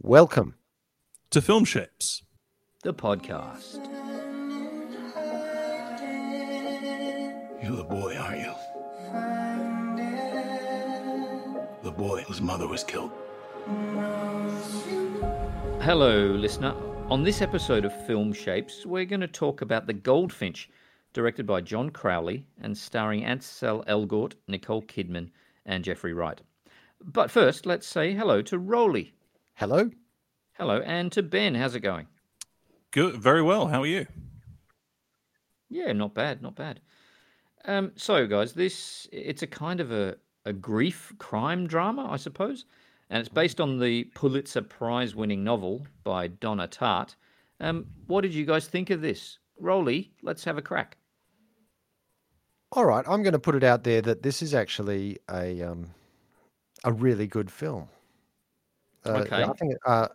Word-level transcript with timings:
Welcome. 0.00 0.54
to 1.30 1.42
Film 1.42 1.64
Shapes. 1.64 2.22
The 2.84 2.94
podcast. 2.94 3.84
You're 7.60 7.76
the 7.76 7.82
boy, 7.82 8.16
aren't 8.16 8.38
you? 8.38 8.54
The 11.82 11.90
boy 11.90 12.22
whose 12.22 12.40
mother 12.40 12.68
was 12.68 12.84
killed. 12.84 13.10
Hello, 15.82 16.26
listener. 16.26 16.76
On 17.10 17.24
this 17.24 17.42
episode 17.42 17.84
of 17.84 18.06
Film 18.06 18.32
Shapes, 18.32 18.86
we're 18.86 19.04
going 19.04 19.20
to 19.20 19.26
talk 19.26 19.62
about 19.62 19.88
The 19.88 19.94
Goldfinch, 19.94 20.70
directed 21.12 21.44
by 21.44 21.60
John 21.60 21.90
Crowley 21.90 22.46
and 22.62 22.78
starring 22.78 23.24
Ansel 23.24 23.84
Elgort, 23.88 24.34
Nicole 24.46 24.82
Kidman, 24.82 25.30
and 25.66 25.82
Jeffrey 25.82 26.12
Wright. 26.12 26.40
But 27.04 27.32
first, 27.32 27.66
let's 27.66 27.88
say 27.88 28.14
hello 28.14 28.42
to 28.42 28.60
Rolly. 28.60 29.12
Hello. 29.58 29.90
Hello, 30.52 30.80
and 30.86 31.10
to 31.10 31.20
Ben. 31.20 31.56
How's 31.56 31.74
it 31.74 31.80
going? 31.80 32.06
Good, 32.92 33.16
very 33.16 33.42
well. 33.42 33.66
How 33.66 33.82
are 33.82 33.86
you? 33.86 34.06
Yeah, 35.68 35.92
not 35.94 36.14
bad, 36.14 36.40
not 36.40 36.54
bad. 36.54 36.80
Um, 37.64 37.90
so, 37.96 38.28
guys, 38.28 38.52
this 38.52 39.08
it's 39.10 39.42
a 39.42 39.48
kind 39.48 39.80
of 39.80 39.90
a, 39.90 40.14
a 40.44 40.52
grief 40.52 41.12
crime 41.18 41.66
drama, 41.66 42.08
I 42.08 42.18
suppose, 42.18 42.66
and 43.10 43.18
it's 43.18 43.28
based 43.28 43.60
on 43.60 43.80
the 43.80 44.04
Pulitzer 44.14 44.62
Prize-winning 44.62 45.42
novel 45.42 45.88
by 46.04 46.28
Donna 46.28 46.68
Tartt. 46.68 47.16
Um, 47.58 47.86
what 48.06 48.20
did 48.20 48.34
you 48.34 48.46
guys 48.46 48.68
think 48.68 48.90
of 48.90 49.00
this? 49.00 49.40
Rolly, 49.58 50.12
let's 50.22 50.44
have 50.44 50.56
a 50.56 50.62
crack. 50.62 50.98
All 52.70 52.86
right, 52.86 53.04
I'm 53.08 53.24
going 53.24 53.32
to 53.32 53.40
put 53.40 53.56
it 53.56 53.64
out 53.64 53.82
there 53.82 54.02
that 54.02 54.22
this 54.22 54.40
is 54.40 54.54
actually 54.54 55.18
a 55.28 55.62
um, 55.62 55.94
a 56.84 56.92
really 56.92 57.26
good 57.26 57.50
film. 57.50 57.88
Uh, 59.04 59.20
Okay. 59.20 59.42
I 59.44 59.52
think 59.54 59.74
uh, 59.86 60.08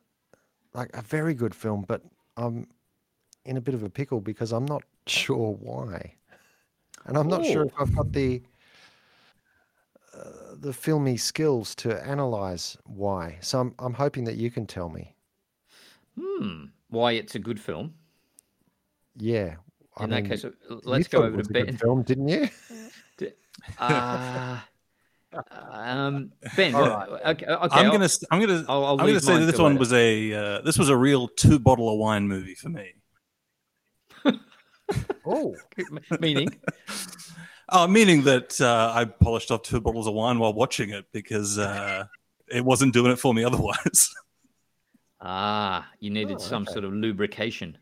like 0.73 0.89
a 0.93 1.01
very 1.01 1.33
good 1.33 1.55
film, 1.55 1.85
but 1.87 2.01
I'm 2.37 2.67
in 3.45 3.57
a 3.57 3.61
bit 3.61 3.73
of 3.75 3.83
a 3.83 3.89
pickle 3.89 4.21
because 4.21 4.51
I'm 4.51 4.65
not 4.65 4.83
sure 5.07 5.53
why, 5.53 6.15
and 7.05 7.17
I'm 7.17 7.27
not 7.27 7.45
sure 7.45 7.63
Oh. 7.63 7.67
if 7.67 7.73
I've 7.79 7.95
got 7.95 8.11
the 8.13 8.41
uh, 10.13 10.55
the 10.59 10.73
filmy 10.73 11.17
skills 11.17 11.75
to 11.75 12.05
analyze 12.05 12.77
why. 12.85 13.37
So 13.41 13.59
I'm 13.59 13.75
I'm 13.79 13.93
hoping 13.93 14.25
that 14.25 14.35
you 14.35 14.51
can 14.51 14.65
tell 14.67 14.89
me. 14.89 15.15
Hmm, 16.19 16.65
why 16.89 17.13
it's 17.13 17.35
a 17.35 17.39
good 17.39 17.59
film? 17.59 17.95
Yeah. 19.15 19.55
I 19.97 20.03
In 20.05 20.09
that 20.09 20.21
mean, 20.23 20.29
case, 20.29 20.45
uh, 20.45 20.51
let's 20.83 21.07
go 21.07 21.23
over 21.23 21.41
to 21.41 21.49
Ben. 21.53 21.77
film, 21.77 22.03
didn't 22.03 22.27
you? 22.27 22.49
Ah, 23.77 24.67
um, 25.71 26.31
Ben. 26.55 26.73
All 26.75 26.81
what- 26.81 27.09
right. 27.11 27.21
Okay, 27.35 27.45
okay. 27.45 27.55
I'm 27.71 27.85
I'll- 27.85 27.91
gonna, 27.91 28.05
s- 28.05 28.23
I'm 28.31 28.39
gonna, 28.39 28.65
I'll- 28.67 28.85
I'll 28.85 28.91
I'm 29.01 29.07
gonna 29.07 29.19
say 29.19 29.37
that 29.39 29.45
this 29.45 29.59
one 29.59 29.73
later. 29.73 29.79
was 29.79 29.93
a, 29.93 30.33
uh, 30.33 30.61
this 30.61 30.77
was 30.77 30.89
a 30.89 30.97
real 30.97 31.27
two 31.27 31.59
bottle 31.59 31.91
of 31.91 31.97
wine 31.99 32.27
movie 32.27 32.55
for 32.55 32.69
me. 32.69 32.93
Oh, 35.25 35.55
meaning. 36.19 36.49
Uh, 37.69 37.87
meaning 37.87 38.21
that 38.23 38.59
uh, 38.61 38.91
I 38.93 39.05
polished 39.05 39.49
off 39.49 39.63
two 39.63 39.79
bottles 39.81 40.05
of 40.05 40.13
wine 40.13 40.37
while 40.37 40.53
watching 40.53 40.91
it 40.91 41.05
because 41.11 41.57
uh, 41.57 42.03
it 42.47 42.63
wasn't 42.63 42.93
doing 42.93 43.11
it 43.11 43.17
for 43.17 43.33
me 43.33 43.43
otherwise. 43.43 44.13
Ah, 45.19 45.89
you 45.99 46.11
needed 46.11 46.35
Oh, 46.35 46.39
some 46.39 46.63
okay. 46.63 46.73
sort 46.73 46.83
of 46.85 46.93
lubrication. 46.93 47.77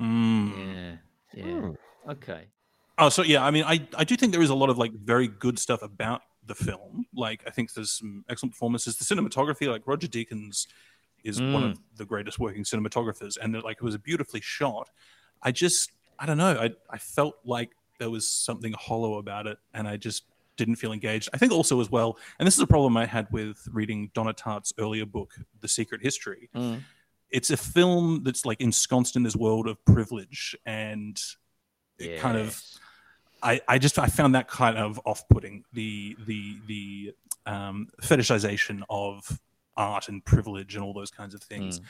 Mm. 0.00 0.52
Yeah. 0.56 0.96
Yeah. 1.34 1.60
Hmm. 1.60 1.70
Okay. 2.08 2.44
Oh, 2.96 3.08
so 3.10 3.22
yeah, 3.24 3.44
I 3.44 3.50
mean, 3.50 3.64
I, 3.66 3.86
I 3.98 4.04
do 4.04 4.16
think 4.16 4.32
there 4.32 4.40
is 4.40 4.48
a 4.48 4.54
lot 4.54 4.70
of 4.70 4.78
like 4.78 4.92
very 4.92 5.26
good 5.28 5.58
stuff 5.58 5.82
about 5.82 6.22
the 6.46 6.54
film. 6.54 7.06
Like, 7.14 7.42
I 7.46 7.50
think 7.50 7.72
there's 7.72 7.92
some 7.92 8.24
excellent 8.28 8.52
performances. 8.52 8.96
The 8.96 9.04
cinematography, 9.04 9.68
like 9.68 9.82
Roger 9.86 10.06
Deakins, 10.06 10.66
is 11.24 11.40
one 11.40 11.64
of 11.64 11.78
the 11.96 12.04
greatest 12.04 12.38
working 12.38 12.62
cinematographers, 12.62 13.36
and 13.40 13.60
like 13.62 13.78
it 13.78 13.82
was 13.82 13.96
beautifully 13.98 14.40
shot. 14.40 14.90
I 15.42 15.50
just, 15.50 15.90
I 16.18 16.26
don't 16.26 16.38
know, 16.38 16.56
I 16.58 16.70
I 16.88 16.98
felt 16.98 17.36
like 17.44 17.70
there 17.98 18.10
was 18.10 18.26
something 18.28 18.72
hollow 18.78 19.18
about 19.18 19.46
it, 19.46 19.58
and 19.74 19.88
I 19.88 19.96
just 19.96 20.24
didn't 20.56 20.76
feel 20.76 20.92
engaged. 20.92 21.28
I 21.34 21.38
think 21.38 21.52
also 21.52 21.80
as 21.80 21.90
well, 21.90 22.18
and 22.38 22.46
this 22.46 22.54
is 22.54 22.60
a 22.60 22.66
problem 22.66 22.96
I 22.96 23.06
had 23.06 23.26
with 23.30 23.66
reading 23.72 24.10
Donna 24.14 24.32
Tartt's 24.32 24.72
earlier 24.78 25.06
book, 25.06 25.34
The 25.60 25.68
Secret 25.68 26.02
History. 26.02 26.48
Mm. 26.54 26.82
It's 27.30 27.50
a 27.50 27.56
film 27.56 28.22
that's 28.22 28.46
like 28.46 28.60
ensconced 28.60 29.16
in 29.16 29.22
this 29.22 29.34
world 29.34 29.66
of 29.66 29.84
privilege 29.84 30.56
and 30.64 31.20
it 31.98 32.20
kind 32.20 32.38
of 32.38 32.46
Yes. 32.46 32.78
I, 33.46 33.60
I 33.68 33.78
just 33.78 33.98
I 33.98 34.06
found 34.06 34.34
that 34.34 34.48
kind 34.48 34.76
of 34.76 35.00
off-putting 35.04 35.64
the 35.72 36.16
the 36.26 36.56
the 36.66 37.14
um, 37.46 37.88
fetishization 38.02 38.82
of 38.90 39.40
art 39.76 40.08
and 40.08 40.24
privilege 40.24 40.74
and 40.74 40.82
all 40.84 40.92
those 40.92 41.10
kinds 41.10 41.34
of 41.34 41.42
things 41.42 41.80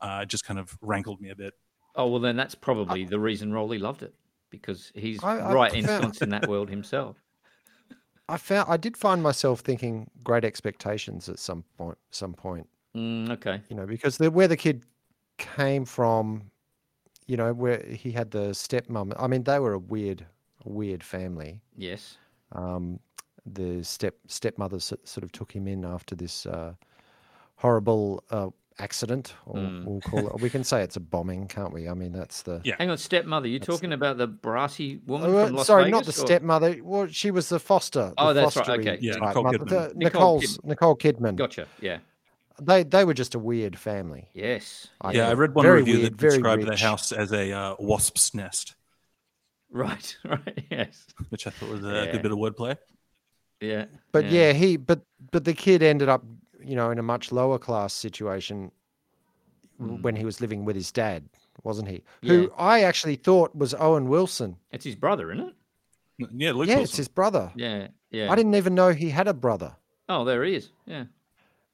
uh, 0.00 0.24
just 0.24 0.44
kind 0.44 0.58
of 0.60 0.76
rankled 0.82 1.20
me 1.20 1.30
a 1.30 1.36
bit. 1.36 1.54
Oh 1.94 2.08
well, 2.08 2.20
then 2.20 2.36
that's 2.36 2.54
probably 2.54 3.04
the 3.04 3.18
reason 3.18 3.52
Rolly 3.52 3.78
loved 3.78 4.02
it 4.02 4.14
because 4.50 4.92
he's 4.94 5.22
I- 5.24 5.38
I 5.38 5.52
right 5.54 5.72
found- 5.72 5.86
ensconced 5.86 6.22
in 6.22 6.28
that 6.30 6.48
world 6.48 6.68
himself. 6.68 7.16
I 8.28 8.36
found 8.36 8.68
I 8.68 8.76
did 8.76 8.96
find 8.96 9.22
myself 9.22 9.60
thinking 9.60 10.10
great 10.24 10.44
expectations 10.44 11.28
at 11.28 11.38
some 11.38 11.64
point. 11.78 11.96
Some 12.10 12.34
point, 12.34 12.68
Mm, 12.96 13.30
okay. 13.30 13.62
you 13.70 13.76
know, 13.76 13.86
because 13.86 14.18
the 14.18 14.30
where 14.30 14.48
the 14.48 14.56
kid 14.56 14.84
came 15.38 15.84
from, 15.84 16.50
you 17.26 17.36
know, 17.36 17.52
where 17.54 17.82
he 17.84 18.10
had 18.12 18.30
the 18.32 18.48
stepmom. 18.50 19.14
I 19.18 19.26
mean, 19.28 19.44
they 19.44 19.58
were 19.60 19.74
a 19.74 19.78
weird, 19.78 20.22
a 20.22 20.24
weird 20.68 21.02
family. 21.02 21.60
Yes. 21.76 22.16
Um, 22.52 23.00
the 23.44 23.82
step 23.84 24.14
stepmother 24.26 24.76
s- 24.76 24.92
sort 25.04 25.24
of 25.24 25.32
took 25.32 25.52
him 25.52 25.66
in 25.68 25.84
after 25.84 26.14
this 26.14 26.46
uh, 26.46 26.74
horrible 27.56 28.22
uh, 28.30 28.48
accident, 28.78 29.34
or 29.46 29.56
Mm. 29.56 29.84
we'll 29.84 30.00
call 30.00 30.28
it. 30.28 30.40
We 30.40 30.50
can 30.50 30.64
say 30.64 30.82
it's 30.82 30.96
a 30.96 31.00
bombing, 31.00 31.48
can't 31.48 31.72
we? 31.72 31.88
I 31.88 31.94
mean, 31.94 32.12
that's 32.12 32.42
the. 32.42 32.60
Yeah. 32.64 32.74
Hang 32.78 32.90
on, 32.90 32.98
stepmother. 32.98 33.48
You're 33.48 33.60
talking 33.60 33.92
about 33.92 34.18
the 34.18 34.26
brassy 34.26 35.00
woman 35.06 35.34
uh, 35.34 35.46
from 35.46 35.56
Las 35.56 35.66
sorry, 35.66 35.84
Vegas? 35.84 35.92
not 35.92 36.04
the 36.04 36.22
or- 36.22 36.26
stepmother. 36.26 36.76
Well, 36.82 37.06
she 37.08 37.30
was 37.30 37.48
the 37.48 37.58
foster. 37.58 38.12
Oh, 38.18 38.32
the 38.32 38.42
that's 38.42 38.56
right, 38.56 38.68
okay. 38.80 38.98
Yeah, 39.00 39.14
Nicole 39.16 39.44
mother. 39.44 39.58
Kidman. 39.58 39.68
The- 39.68 39.92
Nicole 39.96 40.38
Nicole's 40.40 40.58
Nicole 40.64 40.96
Kidman. 40.96 41.36
Gotcha. 41.36 41.66
Yeah. 41.80 41.98
They 42.60 42.84
they 42.84 43.04
were 43.04 43.12
just 43.14 43.34
a 43.34 43.38
weird 43.38 43.78
family. 43.78 44.28
Yes. 44.32 44.88
I 45.00 45.12
yeah, 45.12 45.28
I 45.28 45.34
read 45.34 45.54
one 45.54 45.64
Very 45.64 45.80
review 45.80 45.98
weird, 45.98 46.12
that 46.18 46.28
described 46.30 46.66
the 46.66 46.76
house 46.76 47.12
as 47.12 47.30
a 47.32 47.52
uh, 47.52 47.74
wasp's 47.78 48.34
nest, 48.34 48.75
Right. 49.70 50.16
Right. 50.24 50.64
Yes. 50.70 51.06
which 51.30 51.46
I 51.46 51.50
thought 51.50 51.68
was 51.70 51.84
a 51.84 51.88
Yeah. 52.06 52.12
good 52.12 52.22
bit 52.22 52.32
of 52.32 52.38
wordplay. 52.38 52.76
Yeah. 53.60 53.86
But 54.12 54.26
yeah. 54.30 54.52
he 54.52 54.76
but 54.76 55.00
but 55.32 55.44
the 55.44 55.54
kid 55.54 55.82
ended 55.82 56.08
up, 56.08 56.24
you 56.64 56.76
know, 56.76 56.90
in 56.90 56.98
a 56.98 57.02
much 57.02 57.32
lower 57.32 57.58
class 57.58 57.92
situation 57.92 58.70
w- 59.80 60.00
when 60.02 60.16
he 60.16 60.24
was 60.24 60.40
living 60.40 60.64
with 60.64 60.76
his 60.76 60.92
dad, 60.92 61.24
wasn't 61.64 61.88
he? 61.88 62.02
Yeah. 62.22 62.32
Who 62.32 62.52
I 62.56 62.82
actually 62.82 63.16
thought 63.16 63.54
was 63.56 63.74
Owen 63.74 64.08
Wilson. 64.08 64.56
It's 64.72 64.84
his 64.84 64.94
brother, 64.94 65.32
isn't 65.32 65.48
it? 65.48 65.54
Yeah, 66.32 66.52
Luke 66.52 66.68
yeah, 66.68 66.76
Wilson. 66.76 66.84
it's 66.84 66.96
his 66.96 67.08
brother. 67.08 67.52
Yeah. 67.56 67.88
Yeah. 68.10 68.30
I 68.30 68.36
didn't 68.36 68.54
even 68.54 68.74
know 68.74 68.90
he 68.92 69.10
had 69.10 69.28
a 69.28 69.34
brother. 69.34 69.74
Oh, 70.08 70.24
there 70.24 70.44
he 70.44 70.54
is. 70.54 70.70
Yeah. 70.86 71.04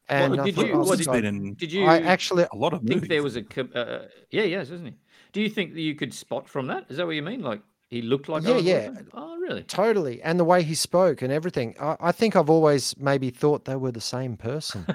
And 0.08 0.40
I 0.40 0.44
did 0.44 0.56
you- 0.56 0.78
what 0.78 0.98
did- 0.98 1.06
been 1.06 1.24
in 1.24 1.54
Did 1.54 1.72
you 1.72 1.84
I 1.84 2.00
actually 2.00 2.44
a 2.50 2.56
lot 2.56 2.72
of 2.72 2.80
think 2.80 2.94
movies. 2.94 3.08
there 3.08 3.22
was 3.22 3.36
a 3.36 3.42
co- 3.42 3.68
uh, 3.74 4.06
yeah 4.30 4.42
yes 4.42 4.70
isn't 4.70 4.86
he 4.86 4.94
do 5.32 5.40
you 5.40 5.48
think 5.48 5.74
that 5.74 5.80
you 5.80 5.94
could 5.94 6.12
spot 6.12 6.48
from 6.48 6.66
that 6.66 6.86
is 6.90 6.96
that 6.96 7.06
what 7.06 7.14
you 7.14 7.22
mean 7.22 7.40
like 7.42 7.62
he 7.92 8.02
looked 8.02 8.28
like 8.28 8.42
Yeah, 8.42 8.50
Owen 8.54 8.64
yeah. 8.64 8.86
Wilson? 8.88 9.08
oh 9.14 9.36
really 9.36 9.62
Totally. 9.64 10.22
And 10.22 10.40
the 10.40 10.44
way 10.44 10.62
he 10.62 10.74
spoke 10.74 11.20
and 11.22 11.32
everything. 11.32 11.74
I, 11.80 11.96
I 12.00 12.12
think 12.12 12.34
I've 12.36 12.50
always 12.50 12.96
maybe 12.98 13.30
thought 13.30 13.64
they 13.66 13.76
were 13.76 13.92
the 13.92 14.00
same 14.00 14.36
person 14.36 14.86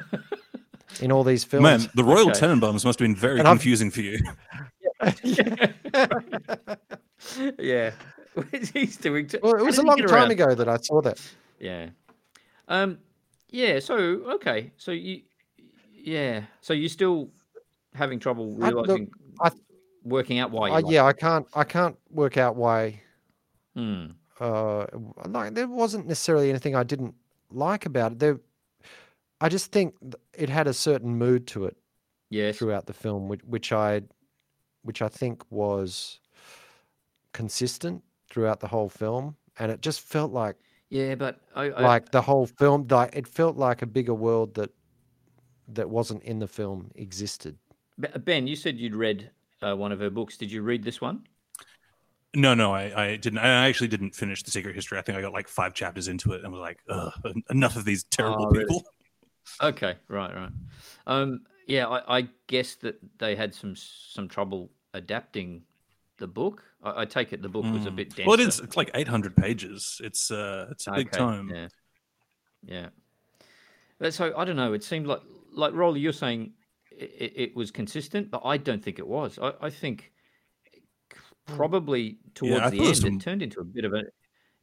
in 1.01 1.11
all 1.11 1.23
these 1.23 1.43
films. 1.43 1.63
Man, 1.63 1.89
the 1.95 2.03
Royal 2.03 2.29
Okay. 2.31 2.39
Tenenbaums 2.39 2.83
must 2.85 2.99
have 2.99 3.07
been 3.07 3.15
very 3.15 3.39
And 3.39 3.47
I've- 3.47 3.57
confusing 3.59 3.91
for 3.91 4.01
you. 4.01 4.19
yeah 7.59 7.91
he's 8.73 8.97
doing 8.97 9.27
t- 9.27 9.37
well, 9.43 9.55
it 9.55 9.63
was 9.63 9.77
a 9.77 9.83
long 9.83 9.97
time 9.97 10.09
around? 10.09 10.31
ago 10.31 10.55
that 10.55 10.67
I 10.67 10.77
saw 10.77 11.01
that. 11.01 11.19
yeah 11.59 11.89
um 12.67 12.97
yeah 13.49 13.79
so 13.79 13.95
okay 14.35 14.71
so 14.77 14.91
you 14.91 15.21
yeah 15.93 16.41
so 16.61 16.73
you're 16.73 16.89
still 16.89 17.29
having 17.93 18.19
trouble 18.19 18.57
I- 18.61 18.69
look, 18.69 18.87
realizing 18.87 19.09
I- 19.41 19.51
working 20.07 20.39
out 20.39 20.51
why 20.51 20.69
like 20.69 20.85
yeah, 20.87 21.05
I 21.05 21.13
can't 21.13 21.47
I 21.53 21.63
can't 21.63 21.97
work 22.09 22.37
out 22.37 22.55
why. 22.55 23.01
Hmm. 23.75 24.07
uh 24.39 24.87
like 25.27 25.53
there 25.53 25.67
wasn't 25.67 26.07
necessarily 26.07 26.49
anything 26.49 26.75
I 26.75 26.83
didn't 26.83 27.13
like 27.51 27.85
about 27.85 28.13
it. 28.13 28.19
There 28.19 28.39
I 29.39 29.49
just 29.49 29.71
think 29.71 29.93
it 30.33 30.49
had 30.49 30.67
a 30.67 30.73
certain 30.73 31.15
mood 31.15 31.45
to 31.47 31.65
it 31.65 31.77
yes 32.29 32.57
throughout 32.57 32.87
the 32.87 32.93
film 32.93 33.27
which, 33.27 33.41
which 33.43 33.71
I 33.71 34.01
which 34.83 35.01
I 35.01 35.07
think 35.09 35.43
was 35.51 36.19
consistent 37.33 38.03
throughout 38.29 38.59
the 38.59 38.67
whole 38.67 38.89
film 38.89 39.35
and 39.59 39.71
it 39.71 39.81
just 39.81 40.01
felt 40.01 40.31
like 40.31 40.55
yeah 40.89 41.15
but 41.15 41.39
I, 41.55 41.65
I 41.65 41.81
like 41.81 42.11
the 42.11 42.21
whole 42.21 42.47
film 42.47 42.87
like 42.89 43.15
it 43.15 43.27
felt 43.27 43.57
like 43.57 43.81
a 43.83 43.87
bigger 43.87 44.15
world 44.15 44.55
that 44.55 44.71
that 45.67 45.89
wasn't 45.89 46.23
in 46.23 46.39
the 46.39 46.47
film 46.47 46.91
existed 46.95 47.57
Ben, 47.97 48.45
you 48.45 48.55
said 48.55 48.77
you'd 48.77 48.95
read 48.95 49.31
uh, 49.61 49.75
one 49.75 49.91
of 49.91 49.99
her 49.99 50.09
books. 50.09 50.37
Did 50.37 50.51
you 50.51 50.61
read 50.61 50.83
this 50.83 51.01
one? 51.01 51.27
No, 52.35 52.53
no, 52.53 52.73
I, 52.73 53.05
I 53.11 53.15
didn't. 53.15 53.39
I 53.39 53.67
actually 53.67 53.87
didn't 53.87 54.13
finish 54.13 54.43
the 54.43 54.51
Secret 54.51 54.75
History. 54.75 54.99
I 54.99 55.01
think 55.01 55.17
I 55.17 55.21
got 55.21 55.33
like 55.33 55.47
five 55.47 55.73
chapters 55.73 56.07
into 56.07 56.33
it 56.33 56.43
and 56.43 56.51
was 56.51 56.59
like, 56.59 56.79
Ugh, 56.89 57.11
enough 57.49 57.75
of 57.75 57.85
these 57.85 58.03
terrible 58.03 58.45
Oh, 58.45 58.49
really? 58.49 58.65
people. 58.65 58.83
Okay, 59.63 59.95
right, 60.09 60.35
right. 60.35 60.51
Um, 61.07 61.41
Yeah, 61.67 61.87
I, 61.87 62.19
I 62.19 62.27
guess 62.47 62.75
that 62.75 62.99
they 63.17 63.35
had 63.35 63.55
some 63.55 63.75
some 63.75 64.27
trouble 64.27 64.69
adapting 64.93 65.63
the 66.17 66.27
book. 66.27 66.63
I, 66.83 67.01
I 67.01 67.05
take 67.05 67.33
it 67.33 67.41
the 67.41 67.49
book 67.49 67.63
was 67.65 67.85
a 67.85 67.91
bit 67.91 68.09
denser. 68.09 68.23
Hmm. 68.23 68.29
Well, 68.29 68.39
it 68.39 68.47
is. 68.47 68.59
It's 68.59 68.77
like 68.77 68.91
800 68.93 69.35
pages. 69.35 69.99
It's 70.03 70.29
uh, 70.29 70.67
it's 70.69 70.85
a 70.87 70.91
big 70.91 71.07
Okay, 71.07 71.17
tome. 71.17 71.49
Yeah, 71.49 71.67
yeah. 72.65 72.89
But 73.99 74.13
so 74.13 74.33
I 74.37 74.45
don't 74.45 74.55
know. 74.55 74.73
It 74.73 74.83
seemed 74.83 75.07
like 75.07 75.21
like 75.51 75.73
Rolly, 75.73 75.99
you're 76.01 76.13
saying 76.13 76.53
it, 76.99 77.33
it 77.35 77.55
was 77.55 77.71
consistent, 77.71 78.29
but 78.31 78.41
I 78.45 78.57
don't 78.57 78.83
think 78.83 78.99
it 78.99 79.07
was. 79.07 79.37
I, 79.41 79.53
I 79.61 79.69
think 79.69 80.11
probably 81.45 82.17
towards 82.35 82.61
I 82.61 82.69
the 82.69 82.81
end 82.85 82.97
some- 82.97 83.13
it 83.15 83.21
turned 83.21 83.41
into 83.41 83.59
a 83.59 83.63
bit 83.63 83.85
of 83.85 83.93
a 83.93 84.03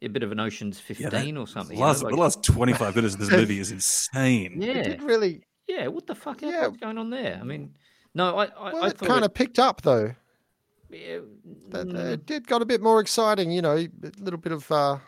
a 0.01 0.07
bit 0.07 0.23
of 0.23 0.31
an 0.31 0.39
Ocean's 0.39 0.77
Yeah, 0.77 0.95
Fifteen 1.09 1.35
that- 1.35 1.41
or 1.41 1.47
something. 1.47 1.69
The 1.69 1.73
you 1.75 1.79
know, 1.79 1.87
last, 1.87 2.03
like- 2.03 2.13
the 2.13 2.19
last 2.21 2.43
25 2.43 2.95
minutes 2.95 3.13
of 3.15 3.21
this 3.21 3.31
movie 3.31 3.59
is 3.59 3.71
insane. 3.71 4.61
yeah, 4.61 4.73
It 4.73 4.83
did 4.83 5.03
really. 5.03 5.41
yeah. 5.67 5.87
What 5.87 6.05
the 6.05 6.15
fuck? 6.15 6.41
Yeah. 6.41 6.67
What's 6.67 6.77
going 6.77 6.97
on 6.97 7.09
there? 7.09 7.39
I 7.41 7.43
mean, 7.43 7.73
no, 8.13 8.37
I 8.37 8.45
I, 8.45 8.73
Well, 8.73 8.83
I 8.83 8.87
it 8.89 8.97
kind 8.99 9.23
of 9.25 9.33
picked 9.33 9.57
up 9.57 9.81
though. 9.81 10.13
yeah, 10.91 11.19
That, 11.69 11.87
mm, 11.87 11.95
It 12.13 12.25
did 12.25 12.45
got 12.45 12.61
a 12.61 12.65
bit 12.65 12.81
more 12.81 12.99
exciting. 12.99 13.51
You 13.51 13.61
know, 13.61 13.77
a 13.77 13.89
little 14.19 14.39
bit 14.39 14.51
of. 14.51 14.69
Uh, 14.71 14.75
a 14.75 15.01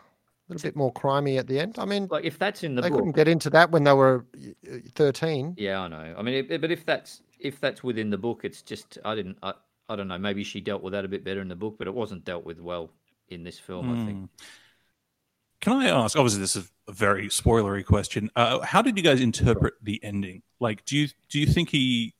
little 0.52 0.66
bit 0.66 0.76
more 0.76 0.92
crimey 0.92 1.38
at 1.38 1.46
the 1.46 1.58
end. 1.58 1.76
I 1.78 1.84
mean, 1.84 2.08
like 2.10 2.24
if 2.24 2.38
that's 2.38 2.62
in 2.62 2.74
the 2.74 2.82
book 2.82 2.84
they 2.84 2.90
book, 2.90 2.98
couldn't 3.00 3.16
get 3.16 3.28
into 3.28 3.50
that 3.50 3.70
when 3.70 3.84
they 3.84 3.92
were 3.92 4.24
uh, 4.70 4.78
13. 4.94 5.54
Yeah, 5.58 5.80
I 5.80 5.88
know. 5.88 6.14
I 6.16 6.22
mean, 6.22 6.46
it, 6.48 6.60
but 6.60 6.70
if 6.70 6.84
that's 6.84 7.22
if 7.38 7.60
that's 7.60 7.82
within 7.82 8.10
the 8.10 8.18
book, 8.18 8.40
it's 8.44 8.62
just 8.62 8.98
I 9.04 9.14
didn't. 9.14 9.38
I, 9.42 9.54
I 9.88 9.96
don't 9.96 10.08
know. 10.08 10.18
Maybe 10.18 10.44
she 10.44 10.60
dealt 10.60 10.82
with 10.82 10.92
that 10.92 11.04
a 11.04 11.08
bit 11.08 11.24
better 11.24 11.40
in 11.40 11.48
the 11.48 11.56
book, 11.56 11.76
but 11.78 11.86
it 11.86 11.94
wasn't 11.94 12.24
dealt 12.24 12.44
with 12.44 12.60
well 12.60 12.90
in 13.28 13.44
this 13.44 13.58
film. 13.58 13.90
I 13.90 14.04
think. 14.04 14.18
Mm. 14.18 14.28
Can 15.60 15.72
I 15.72 15.88
ask? 15.88 16.16
Obviously, 16.16 16.40
this 16.40 16.56
is 16.56 16.70
a 16.86 16.92
very 16.92 17.28
spoilery 17.28 17.84
question. 17.84 18.30
Uh, 18.36 18.60
how 18.60 18.80
did 18.80 18.96
you 18.96 19.02
guys 19.02 19.20
interpret 19.20 19.74
the 19.82 20.02
ending? 20.04 20.42
Like, 20.60 20.84
do 20.84 20.96
you 20.96 21.08
do 21.28 21.38
you 21.38 21.46
think 21.46 21.70
he 21.70 22.14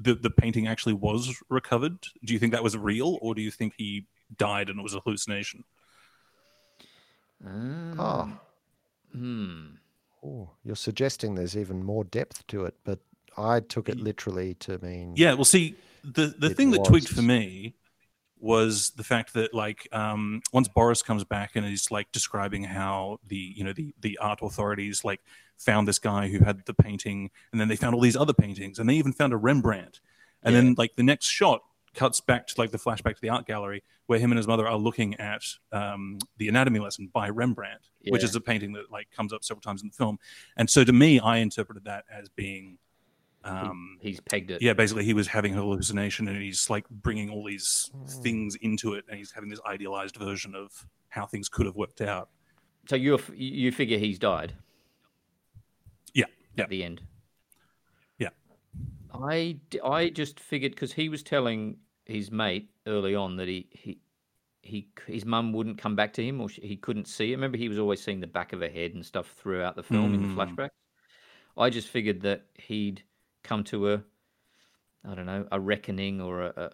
the 0.00 0.14
the 0.14 0.30
painting 0.30 0.66
actually 0.66 0.94
was 0.94 1.36
recovered? 1.50 1.98
Do 2.24 2.32
you 2.32 2.38
think 2.38 2.52
that 2.52 2.62
was 2.62 2.76
real, 2.76 3.18
or 3.20 3.34
do 3.34 3.42
you 3.42 3.50
think 3.50 3.74
he 3.76 4.06
died 4.36 4.68
and 4.68 4.78
it 4.78 4.82
was 4.82 4.94
a 4.94 5.00
hallucination? 5.00 5.64
Um, 7.44 7.94
Oh, 7.98 8.32
Hmm. 9.12 9.66
oh, 10.22 10.50
you're 10.64 10.76
suggesting 10.76 11.34
there's 11.34 11.56
even 11.56 11.82
more 11.82 12.04
depth 12.04 12.46
to 12.48 12.64
it, 12.64 12.74
but 12.84 12.98
I 13.36 13.60
took 13.60 13.88
it 13.88 13.98
literally 13.98 14.54
to 14.54 14.78
mean. 14.78 15.14
Yeah, 15.16 15.34
well, 15.34 15.44
see, 15.44 15.76
the 16.02 16.34
the 16.38 16.50
thing 16.50 16.70
that 16.72 16.84
tweaked 16.84 17.08
for 17.08 17.22
me 17.22 17.74
was 18.40 18.90
the 18.90 19.02
fact 19.02 19.34
that 19.34 19.52
like 19.54 19.88
um, 19.92 20.42
once 20.52 20.68
Boris 20.68 21.02
comes 21.02 21.24
back 21.24 21.56
and 21.56 21.66
is 21.66 21.90
like 21.90 22.10
describing 22.12 22.64
how 22.64 23.18
the 23.26 23.36
you 23.56 23.64
know 23.64 23.72
the 23.72 23.94
the 24.00 24.18
art 24.18 24.40
authorities 24.42 25.04
like 25.04 25.20
found 25.56 25.88
this 25.88 25.98
guy 25.98 26.28
who 26.28 26.40
had 26.44 26.64
the 26.66 26.74
painting, 26.74 27.30
and 27.52 27.60
then 27.60 27.68
they 27.68 27.76
found 27.76 27.94
all 27.94 28.00
these 28.00 28.16
other 28.16 28.34
paintings, 28.34 28.78
and 28.78 28.88
they 28.88 28.94
even 28.94 29.12
found 29.12 29.32
a 29.32 29.36
Rembrandt, 29.36 30.00
and 30.42 30.54
then 30.54 30.74
like 30.76 30.96
the 30.96 31.02
next 31.02 31.26
shot 31.26 31.62
cuts 31.98 32.20
back 32.20 32.46
to 32.46 32.54
like 32.58 32.70
the 32.70 32.78
flashback 32.78 33.14
to 33.16 33.20
the 33.20 33.28
art 33.28 33.44
gallery 33.46 33.82
where 34.06 34.18
him 34.18 34.30
and 34.30 34.36
his 34.38 34.46
mother 34.46 34.66
are 34.68 34.76
looking 34.78 35.14
at 35.16 35.42
um, 35.72 36.18
the 36.38 36.48
anatomy 36.48 36.78
lesson 36.78 37.10
by 37.12 37.28
Rembrandt, 37.28 37.80
which 38.08 38.22
is 38.22 38.34
a 38.36 38.40
painting 38.40 38.72
that 38.72 38.90
like 38.90 39.10
comes 39.10 39.32
up 39.32 39.42
several 39.44 39.60
times 39.62 39.82
in 39.82 39.88
the 39.88 39.94
film, 39.94 40.18
and 40.56 40.70
so 40.70 40.84
to 40.84 40.92
me, 40.92 41.18
I 41.20 41.38
interpreted 41.38 41.84
that 41.84 42.04
as 42.10 42.28
being. 42.28 42.78
Um, 43.44 43.98
He's 44.00 44.20
pegged 44.20 44.50
it. 44.50 44.60
yeah, 44.62 44.72
basically 44.74 45.04
he 45.04 45.14
was 45.14 45.26
having 45.28 45.54
a 45.54 45.56
hallucination 45.58 46.26
and 46.28 46.42
he's 46.42 46.68
like 46.68 46.88
bringing 46.90 47.30
all 47.30 47.44
these 47.44 47.90
Hmm. 47.92 48.22
things 48.22 48.56
into 48.56 48.94
it 48.94 49.04
and 49.08 49.16
he's 49.16 49.30
having 49.32 49.48
this 49.48 49.60
idealized 49.66 50.16
version 50.16 50.54
of 50.54 50.86
how 51.08 51.24
things 51.26 51.48
could 51.48 51.64
have 51.66 51.76
worked 51.76 52.00
out. 52.00 52.28
So 52.88 52.96
you 52.96 53.18
you 53.34 53.70
figure 53.72 53.96
he's 53.98 54.18
died 54.18 54.54
Yeah, 56.14 56.26
yeah, 56.56 56.64
at 56.64 56.70
the 56.70 56.82
end. 56.84 57.00
yeah. 58.18 58.30
I 59.14 60.10
just 60.12 60.40
figured 60.40 60.72
because 60.72 60.92
he 60.92 61.08
was 61.08 61.22
telling 61.22 61.76
his 62.08 62.30
mate 62.30 62.70
early 62.86 63.14
on 63.14 63.36
that 63.36 63.46
he 63.46 63.68
he 63.70 64.00
he 64.62 64.88
his 65.06 65.24
mum 65.24 65.52
wouldn't 65.52 65.78
come 65.78 65.94
back 65.94 66.12
to 66.14 66.24
him 66.24 66.40
or 66.40 66.48
sh 66.48 66.58
he 66.62 66.76
couldn't 66.76 67.06
see 67.06 67.32
it. 67.32 67.36
Remember, 67.36 67.56
he 67.56 67.68
was 67.68 67.78
always 67.78 68.02
seeing 68.02 68.20
the 68.20 68.26
back 68.26 68.52
of 68.52 68.60
her 68.60 68.68
head 68.68 68.94
and 68.94 69.04
stuff 69.04 69.32
throughout 69.36 69.76
the 69.76 69.82
film 69.82 70.14
in 70.14 70.22
the 70.22 70.28
Mm. 70.28 70.34
flashbacks. 70.34 70.70
I 71.56 71.70
just 71.70 71.88
figured 71.88 72.20
that 72.22 72.46
he'd 72.54 73.02
come 73.42 73.62
to 73.64 73.92
a 73.92 74.02
I 75.04 75.14
don't 75.14 75.26
know 75.26 75.46
a 75.52 75.60
reckoning 75.60 76.20
or 76.20 76.42
a 76.42 76.72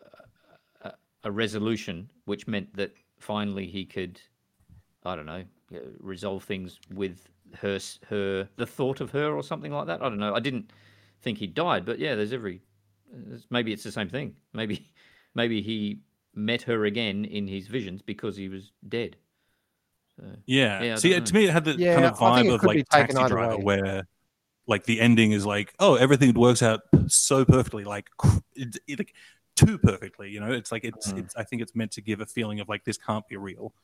a, 0.82 0.92
a, 1.24 1.30
resolution, 1.30 2.10
which 2.24 2.46
meant 2.46 2.74
that 2.76 2.92
finally 3.18 3.66
he 3.66 3.84
could 3.84 4.20
I 5.04 5.16
don't 5.16 5.26
know 5.26 5.44
uh, 5.74 5.78
resolve 5.98 6.44
things 6.44 6.78
with 6.92 7.28
her 7.56 7.78
her 8.08 8.48
the 8.56 8.66
thought 8.66 9.00
of 9.00 9.10
her 9.10 9.34
or 9.34 9.42
something 9.42 9.72
like 9.72 9.86
that. 9.88 10.00
I 10.00 10.08
don't 10.08 10.18
know. 10.18 10.34
I 10.34 10.40
didn't 10.40 10.72
think 11.22 11.38
he 11.38 11.46
died, 11.46 11.84
but 11.84 11.98
yeah, 11.98 12.14
there's 12.14 12.32
every 12.32 12.60
maybe 13.50 13.72
it's 13.72 13.84
the 13.84 13.92
same 13.92 14.08
thing. 14.08 14.36
Maybe 14.52 14.92
maybe 15.34 15.62
he 15.62 16.00
met 16.34 16.62
her 16.62 16.84
again 16.84 17.24
in 17.24 17.46
his 17.46 17.66
visions 17.68 18.02
because 18.02 18.36
he 18.36 18.48
was 18.48 18.72
dead. 18.88 19.16
Yeah. 20.46 20.82
Yeah, 20.82 20.94
See, 20.96 21.10
know. 21.10 21.20
to 21.24 21.34
me, 21.34 21.44
it 21.46 21.50
had 21.50 21.64
the 21.64 21.72
Yeah, 21.72 21.94
kind 21.94 22.06
of 22.06 22.18
vibe 22.18 22.54
of 22.54 22.62
like 22.62 22.88
Taxi 22.88 23.14
Driver, 23.14 23.56
way. 23.58 23.62
where 23.62 24.06
like 24.66 24.84
the 24.84 25.00
ending 25.00 25.32
is 25.32 25.44
like, 25.44 25.74
oh, 25.78 25.96
everything 25.96 26.32
works 26.34 26.62
out 26.62 26.80
so 27.08 27.44
perfectly, 27.44 27.84
like 27.84 28.08
it, 28.54 28.78
it, 28.86 28.98
like 28.98 29.14
too 29.56 29.76
perfectly. 29.78 30.30
You 30.30 30.40
know, 30.40 30.52
it's 30.52 30.72
like 30.72 30.84
it's, 30.84 31.12
Mm. 31.12 31.18
it's. 31.18 31.36
I 31.36 31.44
think 31.44 31.62
it's 31.62 31.74
meant 31.74 31.90
to 31.92 32.00
give 32.00 32.20
a 32.20 32.26
feeling 32.26 32.60
of 32.60 32.68
like 32.68 32.84
this 32.84 32.96
can't 32.96 33.26
be 33.28 33.36
real, 33.36 33.74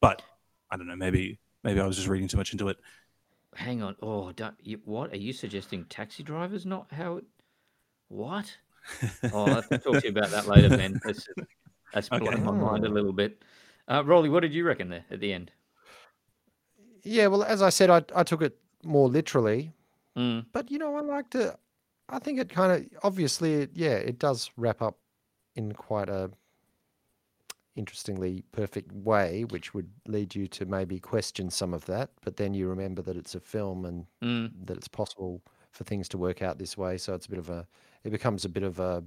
but 0.00 0.22
I 0.70 0.76
don't 0.76 0.86
know. 0.86 0.96
Maybe 0.96 1.38
maybe 1.64 1.80
I 1.80 1.86
was 1.86 1.96
just 1.96 2.08
reading 2.08 2.28
too 2.28 2.36
much 2.36 2.52
into 2.52 2.68
it. 2.68 2.78
Hang 3.56 3.82
on. 3.82 3.96
Oh, 4.00 4.30
don't, 4.30 4.54
you, 4.62 4.80
what 4.84 5.12
are 5.12 5.16
you 5.18 5.32
suggesting? 5.32 5.84
Taxi 5.86 6.22
drivers 6.22 6.64
not 6.64 6.86
how 6.92 7.16
it? 7.16 7.24
What? 8.08 8.56
Oh, 9.30 9.46
I'll 9.48 9.54
have 9.54 9.68
to 9.68 9.78
talk 9.78 10.00
to 10.00 10.06
you 10.06 10.12
about 10.12 10.30
that 10.32 10.46
later, 10.46 10.70
Ben. 10.70 11.00
That's 11.04 11.28
that's 11.92 12.08
Okay. 12.12 12.20
blowing 12.20 12.44
my 12.44 12.52
mind 12.52 12.84
a 12.84 12.88
little 12.88 13.12
bit. 13.12 13.42
Uh, 13.88 14.04
Rolly, 14.04 14.28
what 14.28 14.40
did 14.40 14.54
you 14.54 14.64
reckon 14.64 14.88
there 14.90 15.04
at 15.10 15.20
the 15.20 15.32
end? 15.32 15.52
Yeah, 17.02 17.28
well, 17.28 17.42
as 17.42 17.62
I 17.62 17.70
said, 17.70 17.90
I, 17.90 18.04
I 18.14 18.22
took 18.22 18.42
it 18.42 18.58
more 18.84 19.08
literally, 19.08 19.72
Mm, 20.16 20.44
but 20.52 20.70
you 20.70 20.78
know, 20.78 20.96
I 20.96 21.00
like 21.02 21.30
to. 21.30 21.58
I 22.08 22.18
think 22.20 22.40
it 22.40 22.50
kind 22.50 22.72
of 22.72 23.04
obviously, 23.04 23.54
it, 23.54 23.70
yeah, 23.74 23.94
it 23.96 24.18
does 24.18 24.50
wrap 24.56 24.82
up 24.82 24.98
in 25.56 25.72
quite 25.72 26.08
a 26.08 26.30
interestingly 27.76 28.44
perfect 28.52 28.92
way, 28.92 29.44
which 29.44 29.72
would 29.74 29.90
lead 30.06 30.34
you 30.34 30.46
to 30.48 30.66
maybe 30.66 30.98
question 30.98 31.50
some 31.50 31.72
of 31.72 31.84
that. 31.86 32.10
But 32.22 32.36
then 32.36 32.54
you 32.54 32.68
remember 32.68 33.02
that 33.02 33.16
it's 33.16 33.34
a 33.34 33.40
film 33.40 33.84
and 33.84 34.06
mm, 34.22 34.50
that 34.66 34.76
it's 34.76 34.88
possible 34.88 35.42
for 35.72 35.84
things 35.84 36.08
to 36.10 36.18
work 36.18 36.42
out 36.42 36.58
this 36.58 36.76
way. 36.76 36.98
So 36.98 37.14
it's 37.14 37.26
a 37.26 37.30
bit 37.30 37.38
of 37.38 37.48
a, 37.50 37.66
it 38.04 38.10
becomes 38.10 38.44
a 38.44 38.48
bit 38.48 38.62
of 38.62 38.78
a 38.80 39.04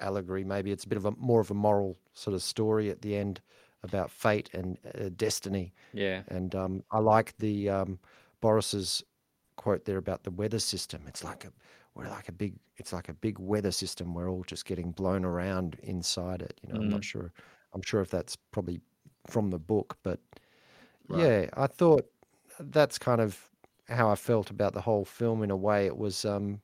allegory. 0.00 0.44
Maybe 0.44 0.72
it's 0.72 0.84
a 0.84 0.88
bit 0.88 0.98
of 0.98 1.06
a 1.06 1.12
more 1.12 1.40
of 1.40 1.50
a 1.50 1.54
moral 1.54 1.98
sort 2.14 2.34
of 2.34 2.42
story 2.42 2.90
at 2.90 3.02
the 3.02 3.16
end 3.16 3.40
about 3.82 4.10
fate 4.10 4.50
and 4.54 4.78
uh, 4.94 5.10
destiny. 5.16 5.72
yeah. 5.92 6.22
And 6.28 6.54
um, 6.54 6.84
I 6.90 6.98
like 6.98 7.36
the 7.38 7.68
um, 7.68 7.98
Boris's 8.40 9.02
quote 9.56 9.84
there 9.84 9.98
about 9.98 10.24
the 10.24 10.30
weather 10.30 10.58
system. 10.58 11.02
It's 11.06 11.24
like 11.24 11.44
a 11.44 11.52
we're 11.94 12.08
like 12.08 12.28
a 12.28 12.32
big 12.32 12.54
it's 12.76 12.92
like 12.92 13.08
a 13.08 13.14
big 13.14 13.38
weather 13.38 13.70
system. 13.70 14.14
We're 14.14 14.30
all 14.30 14.44
just 14.44 14.64
getting 14.64 14.92
blown 14.92 15.24
around 15.24 15.76
inside 15.82 16.42
it. 16.42 16.58
You 16.62 16.70
know, 16.72 16.76
I'm 16.78 16.88
not 16.88 17.04
sure. 17.04 17.32
I'm 17.74 17.82
sure 17.82 18.00
if 18.00 18.10
that's 18.10 18.36
probably 18.36 18.80
from 19.26 19.50
the 19.50 19.58
book, 19.58 19.98
but 20.02 20.20
Right. 21.08 21.18
yeah, 21.18 21.46
I 21.54 21.66
thought 21.66 22.06
that's 22.58 22.98
kind 22.98 23.20
of 23.20 23.50
how 23.88 24.10
I 24.10 24.14
felt 24.14 24.50
about 24.50 24.74
the 24.74 24.80
whole 24.80 25.04
film. 25.04 25.42
In 25.42 25.50
a 25.50 25.56
way, 25.56 25.86
it 25.86 25.96
was 25.96 26.24
um, 26.24 26.60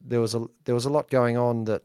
there 0.00 0.20
was 0.20 0.34
a 0.34 0.46
there 0.64 0.74
was 0.74 0.84
a 0.84 0.90
lot 0.90 1.10
going 1.10 1.36
on 1.36 1.64
that 1.64 1.82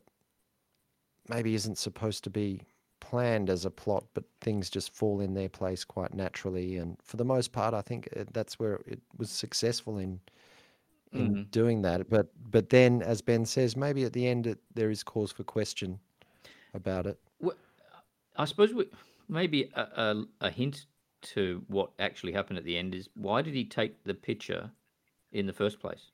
maybe 1.29 1.55
isn't 1.55 1.77
supposed 1.77 2.23
to 2.23 2.29
be 2.29 2.61
planned 2.99 3.49
as 3.49 3.65
a 3.65 3.71
plot, 3.71 4.05
but 4.13 4.23
things 4.41 4.69
just 4.69 4.93
fall 4.93 5.19
in 5.19 5.33
their 5.33 5.49
place 5.49 5.83
quite 5.83 6.13
naturally. 6.13 6.77
And 6.77 6.97
for 7.03 7.17
the 7.17 7.25
most 7.25 7.51
part, 7.51 7.73
I 7.73 7.81
think 7.81 8.07
uh, 8.17 8.23
that's 8.31 8.59
where 8.59 8.75
it 8.85 9.01
was 9.17 9.29
successful 9.29 9.97
in 9.97 10.19
in 11.11 11.45
doing 11.51 11.81
that. 11.83 12.09
But 12.09 12.27
but 12.51 12.69
then, 12.69 13.01
as 13.01 13.21
Ben 13.21 13.45
says, 13.45 13.75
maybe 13.75 14.03
at 14.03 14.13
the 14.13 14.27
end 14.27 14.47
it, 14.47 14.59
there 14.73 14.89
is 14.89 15.03
cause 15.03 15.31
for 15.31 15.43
question 15.43 15.99
about 16.73 17.05
it. 17.05 17.19
I 18.35 18.45
suppose 18.45 18.73
we, 18.73 18.89
maybe 19.29 19.69
a, 19.75 19.81
a, 19.81 20.23
a 20.41 20.49
hint 20.49 20.87
to 21.21 21.63
what 21.67 21.91
actually 21.99 22.33
happened 22.33 22.57
at 22.57 22.65
the 22.65 22.77
end 22.77 22.95
is 22.95 23.09
why 23.15 23.41
did 23.41 23.53
he 23.53 23.63
take 23.63 24.03
the 24.03 24.13
picture 24.13 24.71
in 25.31 25.45
the 25.45 25.53
first 25.53 25.79
place? 25.79 26.11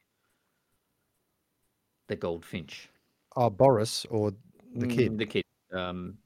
The 2.10 2.18
goldfinch. 2.18 2.89
Oh, 3.36 3.50
Boris 3.50 4.06
or 4.10 4.34
the 4.75 4.88
kid. 4.88 5.13
Mm, 5.13 5.18
The 5.20 5.25
kid. 5.25 5.44
Um, 5.72 6.18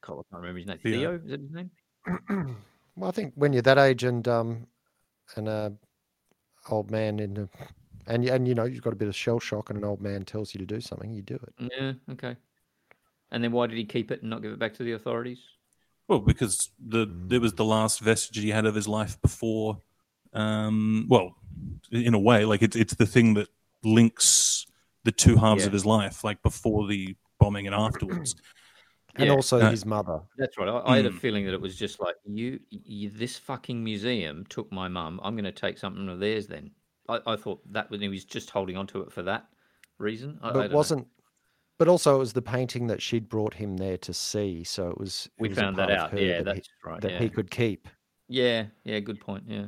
God, 0.00 0.14
I 0.14 0.22
can't 0.32 0.42
remember 0.42 0.58
his 0.58 0.66
name. 0.66 0.78
Theo. 0.78 0.98
Theo, 0.98 1.14
is 1.14 1.30
that 1.30 1.40
his 1.40 1.50
name? 1.52 2.56
Well, 2.98 3.10
I 3.10 3.12
think 3.12 3.34
when 3.34 3.52
you're 3.52 3.60
that 3.60 3.76
age 3.76 4.04
and 4.04 4.26
um 4.26 4.66
and 5.36 5.48
a 5.48 5.70
old 6.70 6.90
man 6.90 7.18
in 7.18 7.34
the 7.34 7.48
and 8.06 8.24
and 8.24 8.48
you 8.48 8.54
know 8.54 8.64
you've 8.64 8.80
got 8.80 8.94
a 8.94 8.96
bit 8.96 9.06
of 9.08 9.14
shell 9.14 9.38
shock 9.38 9.68
and 9.68 9.76
an 9.78 9.84
old 9.84 10.00
man 10.00 10.24
tells 10.24 10.54
you 10.54 10.60
to 10.60 10.64
do 10.64 10.80
something, 10.80 11.12
you 11.12 11.20
do 11.20 11.34
it. 11.34 11.70
Yeah, 11.78 11.92
okay. 12.12 12.36
And 13.30 13.44
then 13.44 13.52
why 13.52 13.66
did 13.66 13.76
he 13.76 13.84
keep 13.84 14.10
it 14.10 14.22
and 14.22 14.30
not 14.30 14.40
give 14.40 14.50
it 14.50 14.58
back 14.58 14.72
to 14.74 14.82
the 14.82 14.92
authorities? 14.92 15.40
Well, 16.08 16.20
because 16.20 16.70
the 16.82 17.06
it 17.30 17.42
was 17.42 17.52
the 17.52 17.66
last 17.66 18.00
vestige 18.00 18.42
he 18.42 18.48
had 18.48 18.64
of 18.64 18.74
his 18.74 18.88
life 18.88 19.20
before. 19.20 19.82
Um, 20.32 21.06
well, 21.10 21.36
in 21.92 22.14
a 22.14 22.18
way, 22.18 22.46
like 22.46 22.62
it's 22.62 22.76
it's 22.76 22.94
the 22.94 23.04
thing 23.06 23.34
that 23.34 23.48
links 23.84 24.64
the 25.06 25.12
two 25.12 25.36
halves 25.36 25.62
Yeah. 25.62 25.68
of 25.68 25.72
his 25.72 25.86
life, 25.86 26.22
like 26.24 26.42
before 26.42 26.86
the 26.86 27.16
bombing 27.40 27.66
and 27.66 27.74
afterwards. 27.86 28.34
and 29.14 29.26
Yeah. 29.28 29.32
also 29.32 29.58
Uh, 29.60 29.70
his 29.70 29.86
mother. 29.86 30.20
That's 30.36 30.58
right. 30.58 30.68
I, 30.68 30.92
I 30.92 30.96
had 30.96 31.06
a 31.06 31.10
Mm. 31.10 31.18
feeling 31.20 31.46
that 31.46 31.54
it 31.54 31.60
was 31.60 31.76
just 31.78 32.00
like 32.00 32.16
you, 32.26 32.60
you. 32.68 33.08
This 33.08 33.38
fucking 33.38 33.82
museum 33.82 34.44
took 34.50 34.70
my 34.70 34.88
mum. 34.88 35.18
I'm 35.22 35.34
going 35.34 35.44
to 35.44 35.52
take 35.52 35.78
something 35.78 36.06
of 36.08 36.20
theirs. 36.20 36.46
Then 36.48 36.72
I, 37.08 37.20
I 37.26 37.36
thought 37.36 37.60
that 37.72 37.88
was 37.90 38.00
he 38.02 38.08
was 38.08 38.24
just 38.26 38.50
holding 38.50 38.76
on 38.76 38.86
to 38.88 39.00
it 39.02 39.10
for 39.12 39.22
that 39.22 39.46
reason. 39.98 40.38
I, 40.42 40.48
I 40.48 40.52
but 40.52 40.60
don't 40.62 40.70
know. 40.72 40.76
wasn't. 40.76 41.06
But 41.78 41.88
also, 41.88 42.16
it 42.16 42.18
was 42.18 42.32
the 42.32 42.42
painting 42.42 42.86
that 42.88 43.00
she'd 43.02 43.28
brought 43.28 43.54
him 43.54 43.76
there 43.76 43.98
to 43.98 44.12
see. 44.14 44.64
So 44.64 44.88
it 44.90 44.98
was. 44.98 45.26
it 45.38 45.42
We 45.42 45.48
was 45.50 45.58
found 45.58 45.76
that 45.76 45.90
out. 45.90 46.12
Yeah, 46.18 46.42
that 46.42 46.56
he- 46.56 46.60
that's 46.60 46.68
right. 46.84 47.00
that 47.00 47.12
yeah. 47.12 47.18
he 47.20 47.28
could 47.30 47.50
keep. 47.50 47.86
Yeah, 48.28 48.66
yeah, 48.84 48.98
good 49.00 49.20
point. 49.20 49.44
Yeah. 49.46 49.66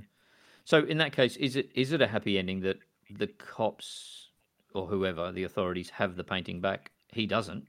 So 0.64 0.84
in 0.84 0.98
that 0.98 1.12
case, 1.12 1.36
is 1.36 1.54
it 1.56 1.70
is 1.74 1.92
it 1.92 2.02
a 2.02 2.06
happy 2.06 2.38
ending 2.38 2.60
that 2.60 2.78
the 3.10 3.28
cops 3.28 4.27
or 4.74 4.86
whoever 4.86 5.32
the 5.32 5.44
authorities 5.44 5.90
have 5.90 6.16
the 6.16 6.24
painting 6.24 6.60
back? 6.60 6.90
He 7.12 7.26
doesn't. 7.26 7.66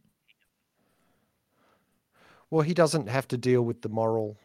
Well, 2.50 2.62
he 2.62 2.74
doesn't 2.74 3.08
have 3.08 3.28
to 3.30 3.38
deal 3.38 3.62
with 3.62 3.82
the 3.82 3.90
moral 3.90 4.38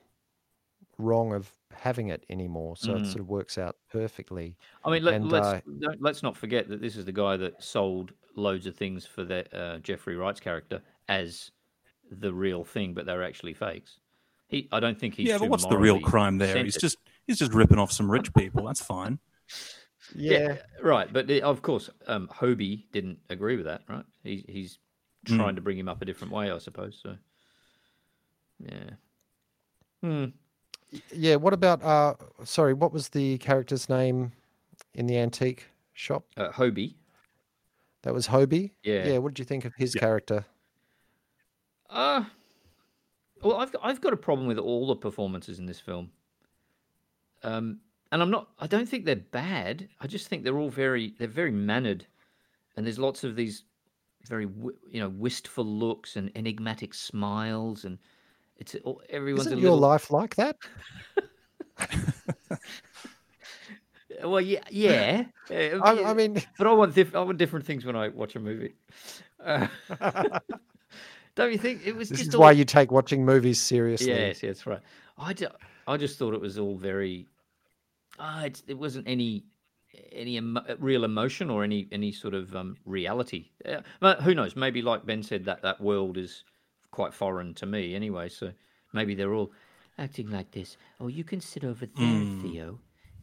wrong 0.98 1.32
of 1.32 1.50
having 1.72 2.08
it 2.08 2.24
anymore. 2.28 2.76
So 2.76 2.94
it 2.94 3.02
Mm. 3.02 3.06
sort 3.06 3.20
of 3.20 3.28
works 3.28 3.58
out 3.58 3.76
perfectly. 3.90 4.56
I 4.84 4.90
mean, 4.90 5.02
let, 5.04 5.14
And, 5.14 5.32
let's 5.32 5.46
uh, 5.46 5.60
don't, 5.80 6.00
let's 6.00 6.22
not 6.22 6.36
forget 6.36 6.68
that 6.68 6.80
this 6.80 6.96
is 6.96 7.04
the 7.04 7.12
guy 7.12 7.36
that 7.38 7.62
sold 7.62 8.12
loads 8.36 8.66
of 8.66 8.76
things 8.76 9.06
for 9.06 9.24
the 9.24 9.56
uh, 9.56 9.78
Jeffrey 9.78 10.16
Wright's 10.16 10.40
character 10.40 10.82
as 11.08 11.50
the 12.10 12.32
real 12.32 12.64
thing, 12.64 12.94
but 12.94 13.06
they're 13.06 13.24
actually 13.24 13.54
fakes. 13.54 13.98
He, 14.46 14.68
I 14.70 14.78
don't 14.78 14.98
think 14.98 15.14
he's. 15.14 15.28
yeah, 15.28 15.38
but 15.38 15.48
what's 15.48 15.66
the 15.66 15.78
real 15.78 16.00
crime 16.00 16.38
there? 16.38 16.62
He's 16.62 16.76
just 16.76 16.98
he's 17.26 17.38
just 17.38 17.54
ripping 17.54 17.78
off 17.78 17.90
some 17.90 18.10
rich 18.10 18.32
people. 18.34 18.66
That's 18.66 18.82
fine. 18.82 19.18
Yeah. 20.14 20.58
right. 20.82 21.12
But 21.12 21.30
uh, 21.30 21.40
of 21.40 21.62
course, 21.62 21.88
um, 22.06 22.28
Hobie 22.28 22.84
didn't 22.92 23.18
agree 23.30 23.56
with 23.56 23.66
that, 23.66 23.82
right? 23.88 24.04
He, 24.22 24.44
he's 24.48 24.78
Mm. 25.26 25.36
trying 25.36 25.54
to 25.56 25.62
bring 25.62 25.78
him 25.78 25.88
up 25.88 26.02
a 26.02 26.04
different 26.04 26.34
way, 26.34 26.50
I 26.50 26.58
suppose. 26.58 27.00
So, 27.02 27.16
yeah. 28.60 28.90
Hmm. 30.02 30.24
Yeah. 31.10 31.36
What 31.36 31.54
about? 31.54 31.82
Uh, 31.82 32.12
sorry, 32.44 32.74
what 32.74 32.92
was 32.92 33.08
the 33.08 33.38
character's 33.38 33.88
name 33.88 34.32
in 34.92 35.06
the 35.06 35.16
antique 35.16 35.64
shop? 35.94 36.26
Uh, 36.36 36.50
Hobie. 36.50 36.96
That 38.02 38.12
was 38.12 38.28
Hobie. 38.28 38.72
Yeah. 38.82 39.06
Yeah. 39.06 39.18
What 39.18 39.32
did 39.32 39.38
you 39.38 39.46
think 39.46 39.64
of 39.64 39.72
his 39.78 39.94
Yeah. 39.94 40.00
character? 40.02 40.44
Uh 41.88 42.24
well, 43.42 43.56
I've 43.58 43.72
got, 43.72 43.80
I've 43.84 44.00
got 44.00 44.12
a 44.12 44.16
problem 44.18 44.46
with 44.46 44.58
all 44.58 44.86
the 44.86 44.96
performances 44.96 45.58
in 45.58 45.66
this 45.66 45.80
film. 45.80 46.10
Um, 47.42 47.80
and 48.14 48.22
I'm 48.22 48.30
not. 48.30 48.48
I 48.60 48.66
don't 48.68 48.88
think 48.88 49.04
they're 49.04 49.16
bad. 49.16 49.88
I 50.00 50.06
just 50.06 50.28
think 50.28 50.44
they're 50.44 50.56
all 50.58 50.70
very. 50.70 51.14
They're 51.18 51.26
very 51.28 51.50
mannered, 51.50 52.06
and 52.76 52.86
there's 52.86 52.98
lots 52.98 53.24
of 53.24 53.34
these 53.36 53.64
very 54.28 54.46
you 54.88 55.00
know 55.00 55.08
wistful 55.10 55.66
looks 55.66 56.14
and 56.16 56.30
enigmatic 56.36 56.94
smiles, 56.94 57.84
and 57.84 57.98
it's 58.56 58.76
all- 58.84 59.02
everyone's 59.10 59.46
Isn't 59.48 59.58
a 59.58 59.60
your 59.60 59.72
little. 59.72 59.88
life 59.90 60.10
like 60.12 60.36
that? 60.36 60.56
Well, 64.22 64.40
yeah, 64.40 64.60
yeah. 64.70 65.24
uh, 65.50 65.80
I, 65.82 66.10
I 66.10 66.14
mean, 66.14 66.40
but 66.58 66.66
I 66.66 66.72
want 66.72 66.94
diff- 66.94 67.14
I 67.16 67.20
want 67.20 67.36
different 67.36 67.66
things 67.66 67.84
when 67.84 67.96
I 67.96 68.08
watch 68.08 68.36
a 68.36 68.40
movie. 68.40 68.74
Uh, 69.44 69.66
don't 71.34 71.50
you 71.52 71.58
think 71.58 71.82
it 71.84 71.94
was 71.96 72.08
this 72.08 72.18
just 72.20 72.28
is 72.28 72.34
all- 72.34 72.42
why 72.42 72.52
you 72.52 72.64
take 72.64 72.90
watching 72.92 73.24
movies 73.24 73.60
seriously. 73.60 74.08
Yes, 74.08 74.42
yes, 74.42 74.66
right. 74.66 74.80
I, 75.18 75.32
ju- 75.34 75.48
I 75.86 75.96
just 75.96 76.18
thought 76.18 76.32
it 76.32 76.40
was 76.40 76.58
all 76.58 76.76
very. 76.76 77.26
Ah, 78.18 78.44
it's, 78.44 78.62
it 78.66 78.74
wasn't 78.74 79.08
any 79.08 79.44
any 80.12 80.36
emo- 80.36 80.64
real 80.78 81.04
emotion 81.04 81.50
or 81.50 81.62
any 81.64 81.88
any 81.92 82.12
sort 82.12 82.34
of 82.34 82.54
um, 82.56 82.76
reality. 82.84 83.50
Uh, 83.64 83.80
but 84.00 84.22
who 84.22 84.34
knows? 84.34 84.56
Maybe, 84.56 84.82
like 84.82 85.04
Ben 85.06 85.22
said, 85.22 85.44
that 85.44 85.62
that 85.62 85.80
world 85.80 86.16
is 86.16 86.44
quite 86.90 87.12
foreign 87.14 87.54
to 87.54 87.66
me 87.66 87.94
anyway. 87.94 88.28
So 88.28 88.52
maybe 88.92 89.14
they're 89.14 89.34
all 89.34 89.52
acting 89.98 90.30
like 90.30 90.50
this. 90.52 90.76
Oh, 91.00 91.08
you 91.08 91.24
can 91.24 91.40
sit 91.40 91.64
over 91.64 91.86
there, 91.86 92.06
Mm. 92.06 92.42
Theo. 92.42 92.78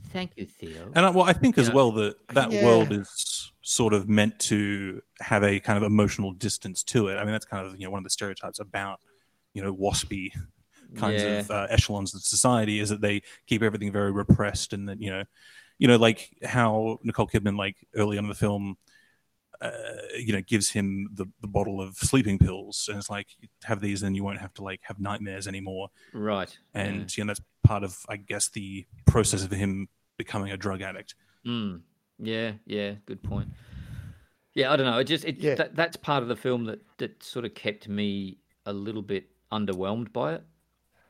Thank 0.10 0.32
you, 0.36 0.46
Theo. 0.46 0.92
And 0.96 1.06
I, 1.06 1.10
well, 1.10 1.26
I 1.26 1.34
think 1.34 1.58
as 1.58 1.68
Yeah. 1.68 1.74
well 1.74 1.92
that 1.94 2.16
that 2.30 2.52
world 2.52 2.92
is 2.92 3.52
sort 3.62 3.94
of 3.94 4.10
meant 4.10 4.40
to 4.40 5.02
have 5.22 5.44
a 5.44 5.60
kind 5.60 5.78
of 5.78 5.84
emotional 5.84 6.32
distance 6.34 6.84
to 6.84 7.08
it. 7.08 7.16
I 7.16 7.24
mean, 7.24 7.32
that's 7.34 7.46
kind 7.46 7.66
of 7.66 7.80
you 7.80 7.86
know 7.86 7.92
one 7.92 8.00
of 8.00 8.04
the 8.04 8.10
stereotypes 8.10 8.60
about 8.60 9.00
you 9.54 9.62
know 9.62 9.74
waspy 9.74 10.32
kinds 10.96 11.24
Yeah. 11.24 11.40
of 11.40 11.52
uh, 11.52 11.68
echelons 11.70 12.14
of 12.16 12.22
society 12.24 12.80
is 12.80 12.90
that 12.90 13.02
they 13.02 13.22
keep 13.48 13.62
everything 13.64 13.92
very 13.92 14.12
repressed, 14.12 14.74
and 14.74 14.88
that 14.90 15.02
you 15.02 15.10
know, 15.12 15.24
you 15.78 15.88
know, 15.88 15.98
like 15.98 16.30
how 16.44 17.00
Nicole 17.04 17.28
Kidman, 17.28 17.58
like 17.58 17.78
early 17.96 18.18
on 18.18 18.26
in 18.26 18.30
the 18.30 18.36
film. 18.36 18.78
Uh, 19.60 19.72
you 20.18 20.34
know, 20.34 20.42
gives 20.42 20.72
him 20.72 21.08
the, 21.14 21.28
the 21.42 21.48
bottle 21.48 21.80
of 21.80 21.96
sleeping 21.96 22.40
pills, 22.40 22.88
and 22.90 22.98
it's 22.98 23.12
like 23.12 23.28
have 23.64 23.80
these, 23.80 24.02
and 24.02 24.16
you 24.16 24.24
won't 24.24 24.40
have 24.40 24.52
to 24.56 24.64
like 24.64 24.80
have 24.82 25.00
nightmares 25.00 25.48
anymore 25.48 25.90
right. 26.14 26.58
yeah. 26.74 26.82
and 26.82 27.16
you 27.16 27.24
know 27.24 27.28
that's 27.28 27.42
part 27.64 27.84
of 27.84 27.96
i 28.10 28.16
guess 28.16 28.50
the 28.50 28.88
process 29.06 29.44
of 29.44 29.52
him 29.52 29.88
becoming 30.18 30.52
a 30.52 30.58
drug 30.58 30.82
addict 30.82 31.14
Mm. 31.46 31.82
Yeah, 32.18 32.54
yeah, 32.66 32.94
good 33.06 33.22
point. 33.22 33.50
Yeah, 34.56 34.72
I 34.72 34.76
don't 34.78 34.86
know. 34.88 34.98
It 34.98 35.04
just 35.06 35.26
it 35.26 35.38
Yeah. 35.38 35.54
that, 35.56 35.76
that's 35.76 35.96
part 35.96 36.24
of 36.24 36.30
the 36.30 36.36
film 36.36 36.66
that 36.66 36.80
that 36.98 37.22
sort 37.22 37.46
of 37.46 37.54
kept 37.54 37.88
me 37.88 38.40
a 38.66 38.74
little 38.74 39.04
bit 39.04 39.30
underwhelmed 39.52 40.12
by 40.12 40.34
it. 40.36 40.44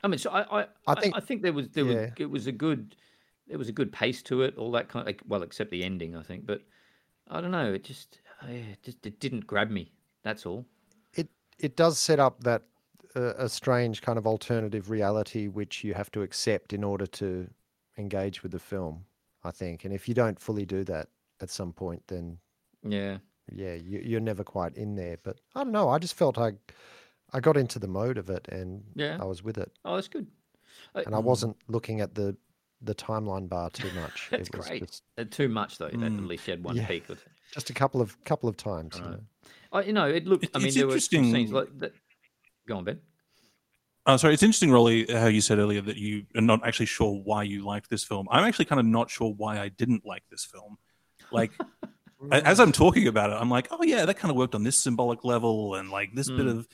I 0.04 0.08
mean, 0.08 0.18
so 0.18 0.32
I 0.32 0.62
I, 0.62 0.68
I 0.88 0.96
think- 0.96 1.16
I 1.16 1.20
think 1.20 1.42
there 1.42 1.54
was 1.54 1.70
there 1.70 1.86
was 1.86 1.96
it 2.18 2.30
was 2.30 2.48
a 2.48 2.52
good 2.52 2.96
there 3.48 3.58
was 3.58 3.70
a 3.70 3.74
good 3.74 3.92
pace 3.92 4.22
to 4.24 4.42
it, 4.44 4.58
all 4.58 4.72
that 4.72 4.88
kind 4.90 5.08
of 5.08 5.16
well, 5.28 5.44
except 5.44 5.72
the 5.72 5.84
ending, 5.84 6.16
I 6.16 6.24
think. 6.24 6.46
But 6.46 6.62
I 7.28 7.42
don't 7.42 7.52
know. 7.52 7.74
It 7.74 7.84
just 7.84 8.20
it 8.48 8.82
just 8.84 9.06
it 9.06 9.20
didn't 9.20 9.46
grab 9.48 9.70
me. 9.70 9.92
That's 10.24 10.46
all. 10.46 10.66
it 11.14 11.28
it 11.60 11.76
does 11.76 11.98
set 12.00 12.20
up 12.20 12.44
that 12.44 12.64
uh, 13.16 13.34
a 13.38 13.50
strange 13.50 14.02
kind 14.02 14.18
of 14.18 14.26
alternative 14.26 14.90
reality 14.90 15.48
which 15.48 15.84
you 15.84 15.94
have 15.94 16.10
to 16.12 16.22
accept 16.22 16.72
in 16.74 16.84
order 16.84 17.06
to 17.06 17.48
engage 17.98 18.42
with 18.42 18.54
the 18.54 18.60
film 18.60 19.04
i 19.44 19.52
think 19.52 19.84
and 19.84 19.94
if 19.94 20.08
you 20.08 20.14
don't 20.16 20.40
fully 20.40 20.66
do 20.66 20.82
that 20.86 21.08
at 21.42 21.50
some 21.50 21.74
point 21.74 22.02
then 22.08 22.38
Yeah. 22.84 23.18
yeah 23.52 23.74
you, 23.74 24.00
you're 24.00 24.22
never 24.22 24.46
quite 24.46 24.76
in 24.78 24.96
there 24.96 25.18
but 25.24 25.42
i 25.56 25.64
don't 25.64 25.74
know 25.74 25.90
i 25.90 25.98
just 26.00 26.14
felt 26.16 26.38
i 26.38 26.54
i 27.34 27.40
got 27.40 27.58
into 27.58 27.80
the 27.80 27.88
mode 27.88 28.18
of 28.18 28.30
it 28.30 28.48
and 28.50 28.84
Yeah. 28.96 29.18
i 29.22 29.26
was 29.26 29.44
with 29.44 29.58
it 29.58 29.72
Oh, 29.86 29.96
that's 29.96 30.08
good. 30.08 30.28
Uh, 30.96 31.04
and 31.06 31.16
i 31.16 31.20
wasn't 31.20 31.56
looking 31.68 32.02
at 32.02 32.16
the 32.16 32.36
the 32.84 32.96
timeline 32.96 33.48
bar 33.48 33.70
too 33.70 33.92
much 33.94 34.28
That's 34.32 34.48
it 34.50 34.58
was 34.58 34.68
great. 34.68 34.88
just 34.88 35.04
Uh, 35.18 35.24
too 35.30 35.48
much 35.50 35.78
though. 35.78 35.86
At 35.88 35.94
Mm. 35.94 36.28
least 36.28 36.48
you 36.48 36.52
had 36.52 36.64
one 36.64 36.76
Yeah. 36.76 36.88
peak 36.88 37.04
or 37.10 37.16
two. 37.16 37.30
just 37.54 37.70
a 37.70 37.74
couple 37.74 38.02
of 38.02 38.22
couple 38.24 38.50
of 38.50 38.58
times 38.58 38.96
you 38.98 39.04
know. 39.04 39.20
I, 39.72 39.84
you 39.84 39.94
know, 39.94 40.08
it 40.08 40.26
looked. 40.26 40.46
It- 40.46 40.52
I 40.56 40.58
mean, 40.58 40.68
it's 40.68 40.76
there 40.76 40.88
were 40.88 41.00
some 41.00 41.32
scenes 41.32 41.52
like 41.52 41.70
that. 41.80 41.94
Go 42.68 42.78
on, 42.78 42.84
Ben. 42.86 43.00
oh 44.08 44.18
sorry 44.18 44.34
it's 44.34 44.42
interesting 44.44 44.72
rolly 44.72 45.06
how 45.10 45.28
you 45.28 45.42
said 45.42 45.60
earlier 45.60 45.82
that 45.82 45.98
you 45.98 46.26
are 46.36 46.42
not 46.42 46.66
actually 46.66 46.88
sure 46.88 47.14
why 47.24 47.44
you 47.44 47.64
liked 47.64 47.88
this 47.90 48.04
film 48.04 48.28
i'm 48.32 48.44
actually 48.44 48.66
kind 48.66 48.80
of 48.80 48.86
not 48.86 49.10
sure 49.12 49.32
why 49.38 49.60
i 49.60 49.70
didn't 49.70 50.04
like 50.06 50.24
this 50.32 50.44
film 50.44 50.78
like 51.32 51.52
as 52.32 52.60
i'm 52.60 52.72
talking 52.72 53.08
about 53.08 53.30
it 53.30 53.34
i'm 53.34 53.50
like 53.50 53.68
oh 53.72 53.84
yeah 53.84 54.04
that 54.06 54.18
kind 54.18 54.32
of 54.32 54.38
worked 54.38 54.56
on 54.56 54.64
this 54.64 54.76
symbolic 54.78 55.24
level 55.24 55.76
and 55.76 55.92
like 55.92 56.10
this 56.16 56.30
bit 56.30 56.46
Mm. 56.48 56.58
of 56.58 56.68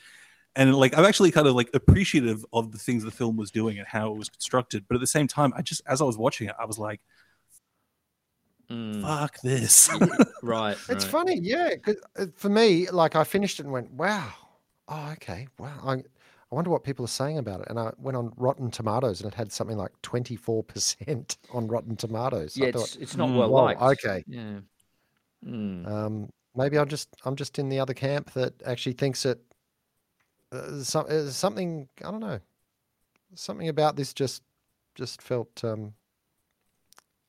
and 0.56 0.74
like 0.74 0.96
i'm 0.96 1.04
actually 1.04 1.30
kind 1.30 1.46
of 1.46 1.54
like 1.54 1.70
appreciative 1.74 2.44
of 2.52 2.72
the 2.72 2.78
things 2.78 3.04
the 3.04 3.10
film 3.10 3.36
was 3.36 3.50
doing 3.50 3.78
and 3.78 3.86
how 3.88 4.10
it 4.12 4.16
was 4.18 4.28
constructed 4.28 4.84
but 4.88 4.94
at 4.94 5.00
the 5.00 5.06
same 5.06 5.28
time 5.28 5.52
i 5.56 5.62
just 5.62 5.82
as 5.86 6.00
i 6.00 6.04
was 6.04 6.18
watching 6.18 6.48
it 6.48 6.54
i 6.60 6.64
was 6.64 6.78
like 6.78 7.00
Mm, 8.70 9.00
fuck 9.02 9.40
this 9.40 9.88
right. 10.42 10.76
It's 10.90 11.04
right. 11.04 11.10
funny, 11.10 11.40
yeah. 11.42 11.70
'cause, 11.76 11.96
uh, 12.18 12.26
for 12.36 12.50
me, 12.50 12.88
like 12.90 13.16
I 13.16 13.24
finished 13.24 13.58
it 13.60 13.62
and 13.64 13.72
went, 13.72 13.90
"Wow, 13.92 14.30
oh, 14.88 15.10
okay, 15.12 15.48
wow." 15.58 15.80
I, 15.84 15.92
I 15.94 16.54
wonder 16.54 16.70
what 16.70 16.84
people 16.84 17.04
are 17.04 17.08
saying 17.08 17.38
about 17.38 17.60
it. 17.60 17.68
And 17.70 17.78
I 17.78 17.92
went 17.98 18.16
on 18.16 18.32
Rotten 18.36 18.70
Tomatoes, 18.70 19.20
and 19.22 19.32
it 19.32 19.34
had 19.36 19.52
something 19.52 19.78
like 19.78 19.92
twenty 20.02 20.36
four 20.36 20.62
percent 20.62 21.38
on 21.54 21.66
Rotten 21.66 21.96
Tomatoes. 21.96 22.56
Yeah, 22.58 22.66
I 22.66 22.68
it's, 22.68 22.92
thought, 22.92 23.02
it's 23.02 23.16
not 23.16 23.30
Mm. 23.30 23.38
well 23.38 23.48
liked. 23.48 23.80
okay. 23.82 24.24
Yeah. 24.26 24.60
Mm. 25.46 25.86
um, 25.86 26.30
maybe 26.54 26.78
I'm 26.78 26.88
just 26.88 27.08
I'm 27.24 27.36
just 27.36 27.58
in 27.58 27.68
the 27.68 27.78
other 27.80 27.94
camp 27.94 28.32
that 28.32 28.54
actually 28.66 28.94
thinks 28.94 29.24
it 29.24 29.40
uh, 30.52 30.82
some, 30.82 31.06
uh, 31.08 31.26
something. 31.30 31.88
I 32.04 32.10
don't 32.10 32.20
know. 32.20 32.40
Something 33.34 33.68
about 33.68 33.96
this 33.96 34.12
just 34.12 34.42
just 34.94 35.20
felt 35.22 35.62
um, 35.64 35.94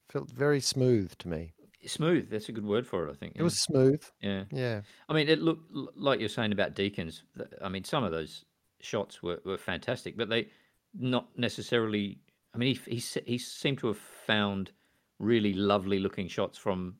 felt 0.09 0.29
very 0.29 0.61
smooth 0.61 1.17
to 1.19 1.27
me. 1.27 1.53
Smooth. 1.85 2.29
That's 2.29 2.49
a 2.49 2.51
good 2.51 2.65
word 2.65 2.85
for 2.85 3.07
it. 3.07 3.11
I 3.11 3.13
think. 3.15 3.33
It 3.35 3.43
was 3.43 3.59
smooth. 3.59 4.03
Yeah. 4.21 4.43
Yeah. 4.51 4.81
I 5.07 5.13
mean, 5.13 5.29
it 5.29 5.39
looked 5.39 5.71
like 5.97 6.19
you're 6.19 6.29
saying 6.29 6.51
about 6.51 6.75
Deakins. 6.75 7.21
I 7.61 7.69
mean, 7.69 7.83
some 7.83 8.03
of 8.03 8.11
those 8.11 8.45
shots 8.81 9.21
were, 9.23 9.39
were 9.45 9.57
fantastic, 9.57 10.17
but 10.17 10.29
they 10.29 10.49
not 10.97 11.27
necessarily. 11.37 12.19
I 12.53 12.57
mean, 12.57 12.75
he 12.75 12.95
he 12.95 13.21
he 13.25 13.37
seemed 13.37 13.79
to 13.79 13.87
have 13.87 13.97
found 13.97 14.71
really 15.19 15.53
lovely 15.53 15.99
looking 15.99 16.27
shots 16.27 16.57
from 16.57 16.95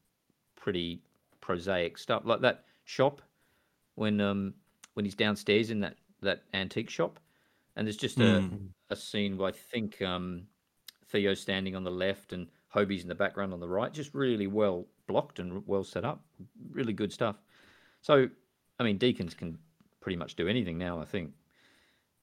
pretty 0.56 1.02
prosaic 1.42 1.98
stuff, 1.98 2.24
like 2.26 2.42
that 2.42 2.66
shop 2.84 3.22
when 3.96 4.22
um 4.22 4.54
when 4.94 5.06
he's 5.06 5.16
downstairs 5.16 5.72
in 5.72 5.80
that 5.80 5.96
that 6.22 6.44
antique 6.54 6.90
shop, 6.90 7.20
and 7.76 7.86
there's 7.88 7.98
just 7.98 8.18
a 8.20 8.42
Mm. 8.42 8.70
a 8.90 8.96
scene 8.96 9.38
where 9.38 9.50
I 9.50 9.52
think 9.52 10.02
um 10.02 10.48
Theo's 11.08 11.40
standing 11.42 11.76
on 11.76 11.84
the 11.84 11.92
left 11.92 12.34
and 12.34 12.48
Hobie's 12.70 13.02
in 13.04 13.10
the 13.10 13.16
background 13.16 13.52
on 13.54 13.60
the 13.60 13.68
right, 13.68 13.92
just 13.92 14.14
really 14.14 14.46
well 14.48 14.86
blocked 15.08 15.40
and 15.40 15.66
well 15.68 15.84
set 15.84 16.06
up, 16.06 16.24
really 16.72 16.94
good 16.94 17.12
stuff. 17.12 17.36
So, 18.02 18.30
I 18.80 18.84
mean, 18.84 19.00
Deakins 19.00 19.36
can 19.36 19.58
pretty 20.02 20.18
much 20.18 20.36
do 20.36 20.48
anything 20.48 20.78
now, 20.78 21.02
I 21.02 21.06
think. 21.06 21.34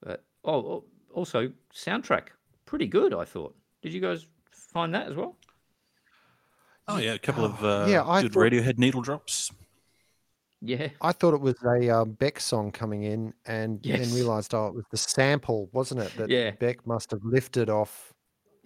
But 0.00 0.25
oh, 0.45 0.55
oh, 0.55 0.85
also 1.12 1.53
soundtrack 1.75 2.29
pretty 2.65 2.87
good. 2.87 3.12
I 3.12 3.25
thought. 3.25 3.57
Did 3.83 3.93
you 3.93 4.00
guys 4.00 4.26
find 4.53 4.95
that 4.95 5.09
as 5.09 5.15
well? 5.17 5.37
Oh 6.88 6.99
yeah, 6.99 7.15
a 7.15 7.19
couple 7.19 7.45
of 7.45 7.65
uh, 7.65 7.87
Yeah, 7.88 8.05
I 8.05 8.23
good 8.23 8.33
thought- 8.33 8.41
Radiohead 8.45 8.79
needle 8.79 9.03
drops. 9.03 9.50
Yeah. 10.63 10.89
I 11.01 11.13
thought 11.13 11.35
it 11.35 11.41
was 11.41 11.55
a 11.65 11.91
um, 11.91 12.13
Beck 12.13 12.41
song 12.41 12.73
coming 12.73 13.03
in, 13.05 13.35
and 13.47 13.81
Yes. 13.85 14.01
then 14.01 14.15
realised, 14.15 14.55
oh, 14.55 14.67
it 14.69 14.75
was 14.75 14.85
the 14.91 14.97
sample, 14.97 15.69
wasn't 15.73 16.01
it? 16.01 16.13
That 16.17 16.31
Yeah. 16.31 16.53
Beck 16.53 16.87
must 16.87 17.11
have 17.11 17.23
lifted 17.25 17.69
off. 17.71 18.13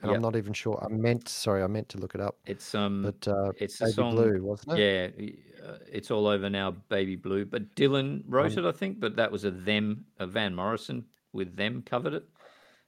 And 0.03 0.09
Yep. 0.11 0.17
I'm 0.17 0.23
not 0.23 0.37
even 0.37 0.55
sure. 0.55 0.83
I 0.83 0.89
meant, 0.89 1.29
sorry, 1.29 1.63
I 1.63 1.67
meant 1.67 1.91
to 1.91 1.99
look 1.99 2.15
it 2.15 2.23
up, 2.23 2.39
It's 2.47 2.75
um. 2.75 3.03
but 3.03 3.29
uh, 3.29 3.53
it's 3.59 3.79
the 3.79 3.85
Baby 3.87 3.93
song. 3.95 4.15
Blue, 4.15 4.43
wasn't 4.43 4.79
it? 4.79 5.15
Yeah, 5.61 5.67
uh, 5.69 5.79
it's 5.93 6.11
all 6.11 6.27
over 6.27 6.49
now, 6.49 6.71
Baby 6.71 7.17
Blue. 7.17 7.45
But 7.45 7.75
Dylan 7.75 8.23
wrote 8.27 8.57
Um, 8.57 8.65
it, 8.65 8.69
I 8.69 8.73
think. 8.73 8.99
But 8.99 9.17
that 9.17 9.31
was 9.31 9.45
a 9.45 9.51
them, 9.51 10.07
a 10.19 10.27
Van 10.27 10.55
Morrison 10.55 11.05
with 11.35 11.55
them 11.55 11.83
covered 11.83 12.15
it, 12.15 12.27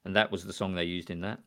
and 0.06 0.16
that 0.16 0.30
was 0.30 0.44
the 0.46 0.54
song 0.54 0.74
they 0.74 0.84
used 0.84 1.10
in 1.10 1.20
that. 1.20 1.40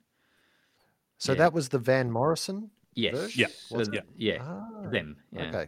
So 1.18 1.32
yeah. 1.32 1.40
that 1.40 1.54
was 1.54 1.70
the 1.70 1.80
Van 1.80 2.12
Morrison. 2.12 2.70
Yes. 2.94 3.16
version? 3.16 3.42
Yeah, 3.42 3.48
so 3.50 3.78
was 3.78 3.90
yeah. 4.16 4.38
Ah, 4.42 4.90
Them. 4.92 5.18
Yeah. 5.32 5.48
Okay. 5.48 5.68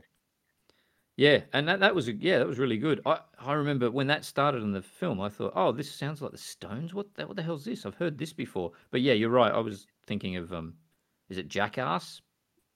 Yeah, 1.18 1.42
and 1.52 1.68
that, 1.68 1.80
that 1.80 1.96
was 1.96 2.08
a, 2.08 2.14
yeah, 2.14 2.38
that 2.38 2.48
was 2.48 2.60
really 2.60 2.78
good. 2.78 3.02
I, 3.06 3.20
I 3.40 3.54
remember 3.54 3.90
when 3.90 4.06
that 4.08 4.24
started 4.24 4.62
in 4.62 4.72
the 4.72 4.84
film, 4.84 5.20
I 5.20 5.30
thought, 5.30 5.52
oh, 5.56 5.72
this 5.72 5.92
sounds 5.92 6.22
like 6.22 6.32
the 6.32 6.38
Stones. 6.38 6.94
What 6.94 7.08
the, 7.16 7.26
what 7.26 7.36
the 7.36 7.42
hell's 7.42 7.66
this? 7.66 7.88
I've 7.88 7.96
heard 7.96 8.20
this 8.20 8.34
before. 8.34 8.72
But 8.92 9.02
yeah, 9.02 9.14
you're 9.14 9.32
right. 9.32 9.52
I 9.52 9.58
was 9.58 9.88
thinking 10.06 10.36
of 10.36 10.54
um, 10.54 10.76
is 11.30 11.40
it 11.40 11.48
Jackass 11.50 12.22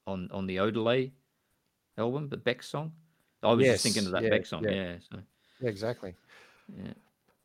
on 0.08 0.28
on 0.32 0.48
the 0.48 0.58
Odelay 0.58 1.12
album, 2.00 2.30
the 2.30 2.38
Beck 2.38 2.64
song? 2.64 2.92
I 3.44 3.54
was 3.54 3.64
just 3.66 3.84
thinking 3.84 4.06
of 4.08 4.12
that 4.14 4.24
yeah, 4.24 4.30
Beck 4.30 4.46
song. 4.48 4.64
yeah. 4.64 4.72
Yeah. 4.72 4.96
So 5.12 5.20
Yeah, 5.62 5.70
exactly. 5.70 6.16
yeah. 6.76 6.94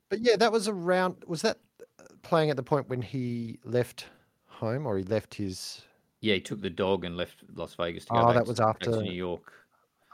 But 0.09 0.21
yeah, 0.21 0.37
that 0.37 0.51
was 0.51 0.67
around. 0.67 1.17
Was 1.27 1.43
that 1.43 1.59
uh, 2.01 2.05
playing 2.23 2.49
at 2.49 2.57
the 2.57 2.63
point 2.63 2.89
when 2.89 3.03
he 3.03 3.59
left 3.65 4.07
home, 4.47 4.87
or 4.87 4.97
he 4.97 5.05
left 5.05 5.35
his 5.35 5.83
Yeah, 6.23 6.35
he 6.35 6.41
took 6.41 6.63
the 6.63 6.71
dog 6.71 7.05
and 7.05 7.19
left 7.19 7.43
Las 7.55 7.75
Vegas 7.75 8.07
to 8.07 8.13
go 8.15 8.21
Oh, 8.21 8.27
back, 8.29 8.35
that 8.37 8.45
to- 8.45 8.49
was 8.49 8.61
after- 8.61 9.03
New 9.03 9.13
York. 9.13 9.53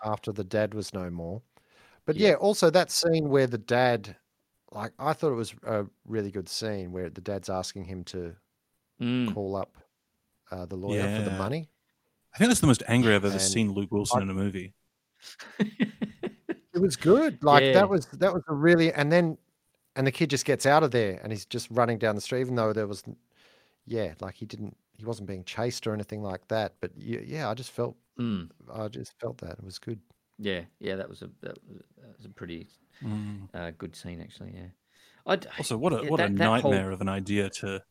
After 0.05 0.33
the 0.33 0.45
dad 0.45 0.75
was 0.75 0.93
no 0.95 1.11
more? 1.11 1.43
But 2.07 2.17
Yeah. 2.17 2.31
yeah, 2.31 2.35
also 2.37 2.71
that 2.71 2.91
scene 2.91 3.29
where 3.29 3.47
the 3.47 3.59
dad, 3.59 4.17
like, 4.73 4.93
I 4.99 5.13
thought 5.13 5.33
it 5.33 5.37
was 5.37 5.55
a 5.65 5.87
really 6.05 6.31
good 6.31 6.49
scene 6.49 6.93
where 6.93 7.11
the 7.11 7.21
dad's 7.21 7.49
asking 7.49 7.85
him 7.85 8.05
to 8.05 8.35
Mm. 9.01 9.33
call 9.35 9.57
up 9.57 9.77
uh, 10.51 10.67
the 10.67 10.77
lawyer 10.77 11.17
for 11.17 11.23
the 11.23 11.37
money. 11.37 11.71
I 12.35 12.39
think 12.39 12.49
that's 12.51 12.61
the 12.61 12.67
most 12.67 12.83
angry 12.87 13.15
I've 13.15 13.25
ever 13.25 13.33
And 13.35 13.41
seen 13.43 13.73
Luke 13.73 13.91
Wilson 13.91 14.19
I- 14.21 14.23
in 14.23 14.31
a 14.31 14.35
movie. 14.35 14.75
It 15.59 16.81
was 16.81 16.97
good. 16.97 17.43
Like 17.43 17.63
Yeah. 17.65 17.73
that 17.75 17.89
was 17.89 18.07
that 18.07 18.33
was 18.33 18.43
a 18.49 18.55
really 18.55 18.93
and 18.93 19.11
then 19.13 19.39
and 19.97 20.07
the 20.07 20.13
kid 20.13 20.31
just 20.31 20.45
gets 20.45 20.65
out 20.67 20.83
of 20.83 20.91
there 20.91 21.21
and 21.23 21.31
he's 21.33 21.45
just 21.45 21.69
running 21.71 21.99
down 21.99 22.15
the 22.15 22.21
street, 22.23 22.41
even 22.41 22.55
though 22.55 22.73
there 22.73 22.87
was, 22.87 23.03
yeah, 23.85 24.15
like 24.21 24.35
he 24.37 24.47
didn't 24.47 24.77
he 25.03 25.07
wasn't 25.07 25.27
being 25.27 25.43
chased 25.43 25.85
or 25.89 25.95
anything 25.95 26.23
like 26.23 26.47
that. 26.47 26.75
But 26.81 26.93
yeah, 26.97 27.19
yeah 27.27 27.51
I 27.51 27.55
just 27.55 27.73
felt 27.73 27.97
Mm. 28.21 28.51
I 28.73 28.87
just 28.89 29.19
felt 29.19 29.39
that 29.39 29.53
it 29.59 29.65
was 29.65 29.79
good. 29.81 29.99
Yeah, 30.39 30.61
yeah, 30.79 30.95
that 30.97 31.09
was 31.09 31.23
a 31.23 31.31
that 31.41 31.59
was, 31.67 31.79
that 31.97 32.17
was 32.17 32.27
a 32.27 32.29
pretty 32.29 32.69
Mm. 33.03 33.49
uh, 33.53 33.73
good 33.79 33.97
scene 33.97 34.21
actually. 34.21 34.53
Yeah. 34.55 34.69
I'd, 35.27 35.47
Also, 35.59 35.77
what 35.77 35.93
a 35.93 36.05
yeah, 36.05 36.11
what 36.11 36.21
a 36.21 36.25
that- 36.25 36.37
that 36.37 36.61
whole- 36.61 36.71
nightmare 36.71 36.91
of 36.93 37.01
an 37.01 37.09
idea 37.09 37.51
to 37.61 37.83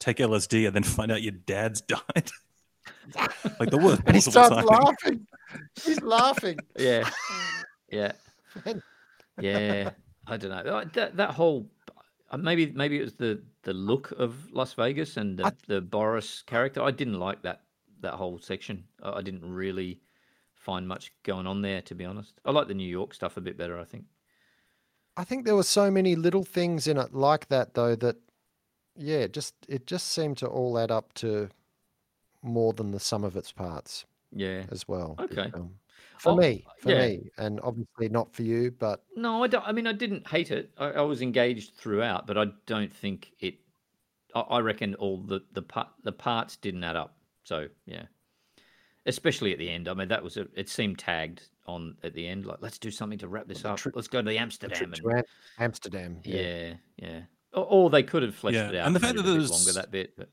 take 0.00 0.16
LSD 0.18 0.66
and 0.66 0.74
then 0.74 0.82
find 0.98 1.12
out 1.12 1.22
your 1.22 1.32
dad's 1.46 1.80
died. 1.94 2.30
like 3.60 3.70
the 3.70 3.78
worst 3.78 4.02
And 4.06 4.16
he 4.16 4.20
starts 4.22 4.48
timing. 4.50 4.66
laughing. 4.66 5.26
He's 5.84 6.00
laughing. 6.02 6.58
Yeah, 6.76 7.08
yeah, 7.90 8.12
yeah. 9.40 9.90
I 10.26 10.36
don't 10.36 10.50
know. 10.50 10.84
That 10.94 11.16
that 11.16 11.30
whole 11.32 11.68
Uh, 12.30 12.36
maybe 12.38 12.72
maybe 12.72 12.98
it 12.98 13.02
was 13.02 13.14
the 13.14 13.42
the 13.62 13.72
look 13.74 14.10
of 14.12 14.50
Las 14.52 14.72
Vegas 14.74 15.16
and 15.16 15.38
the, 15.38 15.46
I- 15.46 15.52
the 15.66 15.80
Boris 15.80 16.42
character. 16.42 16.82
I 16.82 16.90
didn't 16.90 17.18
like 17.18 17.42
that 17.42 17.62
that 18.00 18.14
whole 18.14 18.38
section. 18.38 18.84
I 19.02 19.22
didn't 19.22 19.44
really 19.50 20.00
find 20.54 20.86
much 20.88 21.12
going 21.22 21.46
on 21.46 21.62
there, 21.62 21.82
to 21.82 21.94
be 21.94 22.04
honest. 22.04 22.34
I 22.44 22.50
like 22.50 22.68
the 22.68 22.74
New 22.74 22.88
York 22.88 23.14
stuff 23.14 23.36
a 23.36 23.40
bit 23.40 23.56
better. 23.58 23.78
I 23.78 23.84
think. 23.84 24.04
I 25.16 25.22
think 25.24 25.44
there 25.44 25.54
were 25.54 25.62
so 25.62 25.90
many 25.90 26.16
little 26.16 26.44
things 26.44 26.86
in 26.88 26.96
it 26.98 27.14
like 27.14 27.48
that 27.48 27.74
though 27.74 27.94
that 27.96 28.16
yeah, 28.96 29.26
just 29.26 29.54
it 29.68 29.86
just 29.86 30.08
seemed 30.08 30.38
to 30.38 30.46
all 30.46 30.78
add 30.78 30.90
up 30.90 31.12
to 31.14 31.50
more 32.42 32.72
than 32.72 32.90
the 32.90 33.00
sum 33.00 33.24
of 33.24 33.36
its 33.36 33.52
parts 33.52 34.04
Yeah. 34.32 34.64
as 34.70 34.86
well. 34.88 35.14
the 35.16 35.24
Okay. 35.24 35.50
Film. 36.24 36.36
For 36.38 36.42
Oh, 36.42 36.48
me, 36.48 36.66
for 36.80 36.90
yeah. 36.90 37.06
me, 37.06 37.30
and 37.38 37.60
obviously 37.62 38.08
not 38.08 38.34
for 38.34 38.42
you, 38.42 38.70
but 38.72 39.04
No, 39.16 39.44
I 39.44 39.46
don't. 39.46 39.64
I 39.66 39.72
mean, 39.72 39.86
I 39.86 39.92
didn't 39.92 40.26
hate 40.26 40.50
it. 40.50 40.70
I, 40.78 40.86
I 40.92 41.00
was 41.02 41.22
engaged 41.22 41.76
throughout, 41.76 42.26
but 42.26 42.36
I 42.36 42.46
don't 42.66 42.92
think 42.92 43.30
it. 43.40 43.54
I, 44.34 44.40
I 44.40 44.58
reckon 44.60 44.94
all 44.96 45.18
the 45.18 45.40
the 45.52 45.62
part 45.62 45.88
the 46.02 46.12
parts 46.12 46.56
didn't 46.56 46.82
add 46.84 46.96
up. 46.96 47.16
So 47.44 47.68
yeah, 47.86 48.04
especially 49.06 49.52
at 49.52 49.58
the 49.58 49.70
end. 49.70 49.88
I 49.88 49.94
mean, 49.94 50.08
that 50.08 50.22
was 50.22 50.36
a, 50.36 50.46
it. 50.54 50.68
Seemed 50.68 50.98
tagged 50.98 51.42
on 51.66 51.96
at 52.02 52.14
the 52.14 52.26
end. 52.26 52.46
Like, 52.46 52.58
let's 52.60 52.78
do 52.78 52.90
something 52.90 53.18
to 53.18 53.28
wrap 53.28 53.46
this 53.48 53.62
the 53.62 53.70
up. 53.70 53.76
trip- 53.78 53.94
let's 53.96 54.08
go 54.08 54.20
to 54.22 54.28
the 54.28 54.38
Amsterdam. 54.38 54.76
trip 54.76 54.88
And, 54.92 54.96
to 55.02 55.10
Am- 55.18 55.24
Amsterdam. 55.58 56.20
yeah, 56.24 56.74
yeah. 56.96 57.20
Or, 57.52 57.64
or 57.64 57.90
they 57.90 58.02
could 58.02 58.22
have 58.22 58.34
fleshed 58.34 58.54
Yeah, 58.56 58.68
it 58.70 58.74
out. 58.76 58.86
and 58.86 58.96
the 58.96 59.00
fact 59.00 59.14
that 59.14 59.20
a 59.20 59.24
bit 59.24 59.30
there's- 59.32 59.50
longer 59.50 59.72
that 59.74 59.90
bit, 59.90 60.16
but 60.16 60.28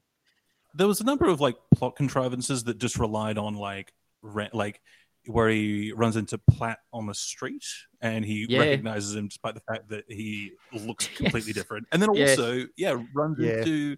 there 0.73 0.88
was 0.88 1.01
a 1.01 1.04
number 1.04 1.25
of 1.27 1.39
like 1.41 1.56
plot 1.75 1.95
contrivances 1.95 2.63
that 2.65 2.77
just 2.80 2.97
relied 2.97 3.38
on 3.38 3.56
like 3.56 3.93
ra- 4.21 4.47
like 4.54 4.82
where 5.28 5.50
he 5.50 5.92
runs 5.96 6.16
into 6.16 6.38
Platt 6.50 6.80
on 6.92 7.06
the 7.06 7.14
street 7.14 7.64
and 8.02 8.26
he 8.26 8.46
Yeah. 8.50 8.60
recognizes 8.60 9.16
him 9.16 9.28
despite 9.28 9.54
the 9.56 9.62
fact 9.62 9.90
that 9.90 10.06
he 10.08 10.54
looks 10.74 11.08
completely 11.16 11.50
Yes. 11.50 11.56
different, 11.56 11.88
and 11.92 12.02
then 12.02 12.14
Yes. 12.16 12.38
also 12.40 12.66
yeah 12.78 13.02
runs 13.14 13.38
Yeah. 13.40 13.58
into 13.60 13.98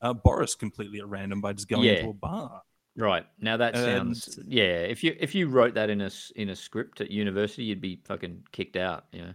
uh, 0.00 0.12
Boris 0.12 0.54
completely 0.56 0.98
at 0.98 1.06
random 1.08 1.40
by 1.40 1.52
just 1.52 1.68
going 1.68 1.84
Yeah. 1.84 1.92
into 1.94 2.10
a 2.10 2.14
bar. 2.14 2.62
right 2.96 3.24
now 3.38 3.56
that 3.56 3.74
sounds 3.74 4.36
And- 4.36 4.52
yeah. 4.52 4.80
If 4.82 5.02
you 5.02 5.16
if 5.18 5.34
you 5.34 5.48
wrote 5.48 5.74
that 5.74 5.88
in 5.90 6.00
a 6.02 6.10
in 6.36 6.50
a 6.50 6.56
script 6.56 7.00
at 7.00 7.10
university, 7.10 7.64
you'd 7.64 7.80
be 7.80 8.00
fucking 8.04 8.44
kicked 8.52 8.76
out. 8.76 9.06
You 9.12 9.22
know, 9.22 9.34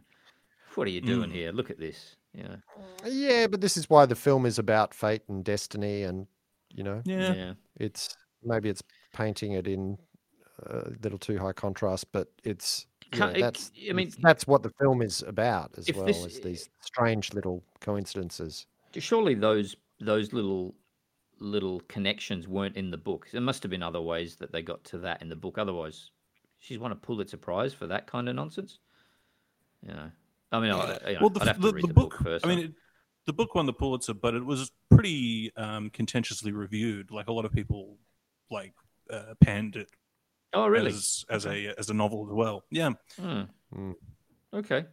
what 0.76 0.88
are 0.88 0.92
you 0.92 1.02
doing 1.02 1.30
Mm. 1.32 1.34
here? 1.34 1.52
Look 1.52 1.70
at 1.72 1.80
this. 1.80 2.16
Yeah, 2.34 2.58
Yeah, 3.06 3.48
but 3.48 3.62
this 3.62 3.78
is 3.78 3.90
why 3.90 4.06
the 4.06 4.16
film 4.16 4.46
is 4.46 4.60
about 4.60 4.94
fate 4.94 5.24
and 5.28 5.44
destiny, 5.44 6.04
and 6.04 6.28
you 6.70 6.84
know, 6.84 7.02
Yeah, 7.06 7.34
yeah. 7.34 7.54
it's 7.80 8.16
maybe 8.44 8.70
it's 8.70 8.84
painting 9.14 9.54
it 9.54 9.68
in 9.68 9.98
a 10.66 10.92
little 11.04 11.18
too 11.20 11.38
high 11.38 11.54
contrast, 11.54 12.12
but 12.12 12.32
it's 12.44 12.88
yeah, 13.14 13.18
Can't- 13.20 13.38
it- 13.38 13.42
that's 13.42 13.72
I 13.90 13.94
mean, 13.94 14.12
that's 14.20 14.48
what 14.48 14.64
the 14.64 14.72
film 14.80 15.02
is 15.02 15.24
about 15.24 15.78
as 15.78 15.90
well 15.94 16.06
this- 16.06 16.26
as 16.26 16.40
these 16.42 16.70
strange 16.82 17.34
little 17.34 17.64
coincidences. 17.80 18.66
surely 18.94 19.36
those 19.36 19.76
those 20.00 20.34
little 20.34 20.76
little 21.40 21.82
connections 21.82 22.48
weren't 22.48 22.76
in 22.76 22.90
the 22.90 22.98
book. 22.98 23.28
There 23.32 23.42
must 23.42 23.62
have 23.64 23.70
been 23.70 23.84
other 23.84 24.02
ways 24.02 24.36
that 24.38 24.52
they 24.52 24.62
got 24.62 24.84
to 24.86 24.98
that 25.00 25.22
in 25.22 25.30
the 25.30 25.36
book. 25.36 25.58
Otherwise, 25.58 26.12
she's 26.60 26.80
won 26.80 26.92
a 26.92 26.96
Pulitzer 26.96 27.38
Prize 27.38 27.74
for 27.74 27.88
that 27.88 28.08
kind 28.08 28.28
of 28.28 28.36
nonsense. 28.36 28.80
You 29.84 29.94
know, 29.94 30.12
I 30.52 30.60
mean, 30.60 30.72
I, 30.72 31.10
you 31.10 31.14
know, 31.14 31.20
well, 31.22 31.30
the, 31.30 31.42
I'd 31.42 31.48
have 31.48 31.62
the, 31.62 31.70
to 31.70 31.76
read 31.76 31.84
the 31.84 31.88
the, 31.90 31.94
book. 31.94 32.12
book, 32.18 32.24
first. 32.24 32.46
I 32.46 32.50
mean, 32.50 32.60
it, 32.60 32.72
the 33.26 33.34
book 33.34 33.54
won 33.56 33.66
the 33.68 33.74
Pulitzer, 33.74 34.14
but 34.14 34.34
it 34.34 34.44
was 34.44 34.72
pretty 34.90 35.52
um, 35.56 35.90
contentiously 35.92 36.52
reviewed. 36.52 37.12
Like 37.12 37.28
a 37.28 37.32
lot 37.32 37.46
of 37.46 37.52
people, 37.54 37.98
like 38.50 38.74
uh, 39.12 39.36
panned 39.42 39.76
it 39.76 39.90
oh, 40.54 40.68
really? 40.68 40.90
as 40.90 41.26
as 41.30 41.46
a 41.46 41.74
as 41.78 41.90
a 41.90 41.94
novel 41.94 42.28
as 42.30 42.34
well. 42.34 42.64
Yeah. 42.72 42.92
Hmm. 43.20 43.42
Mm. 43.76 43.96
Okay. 44.54 44.86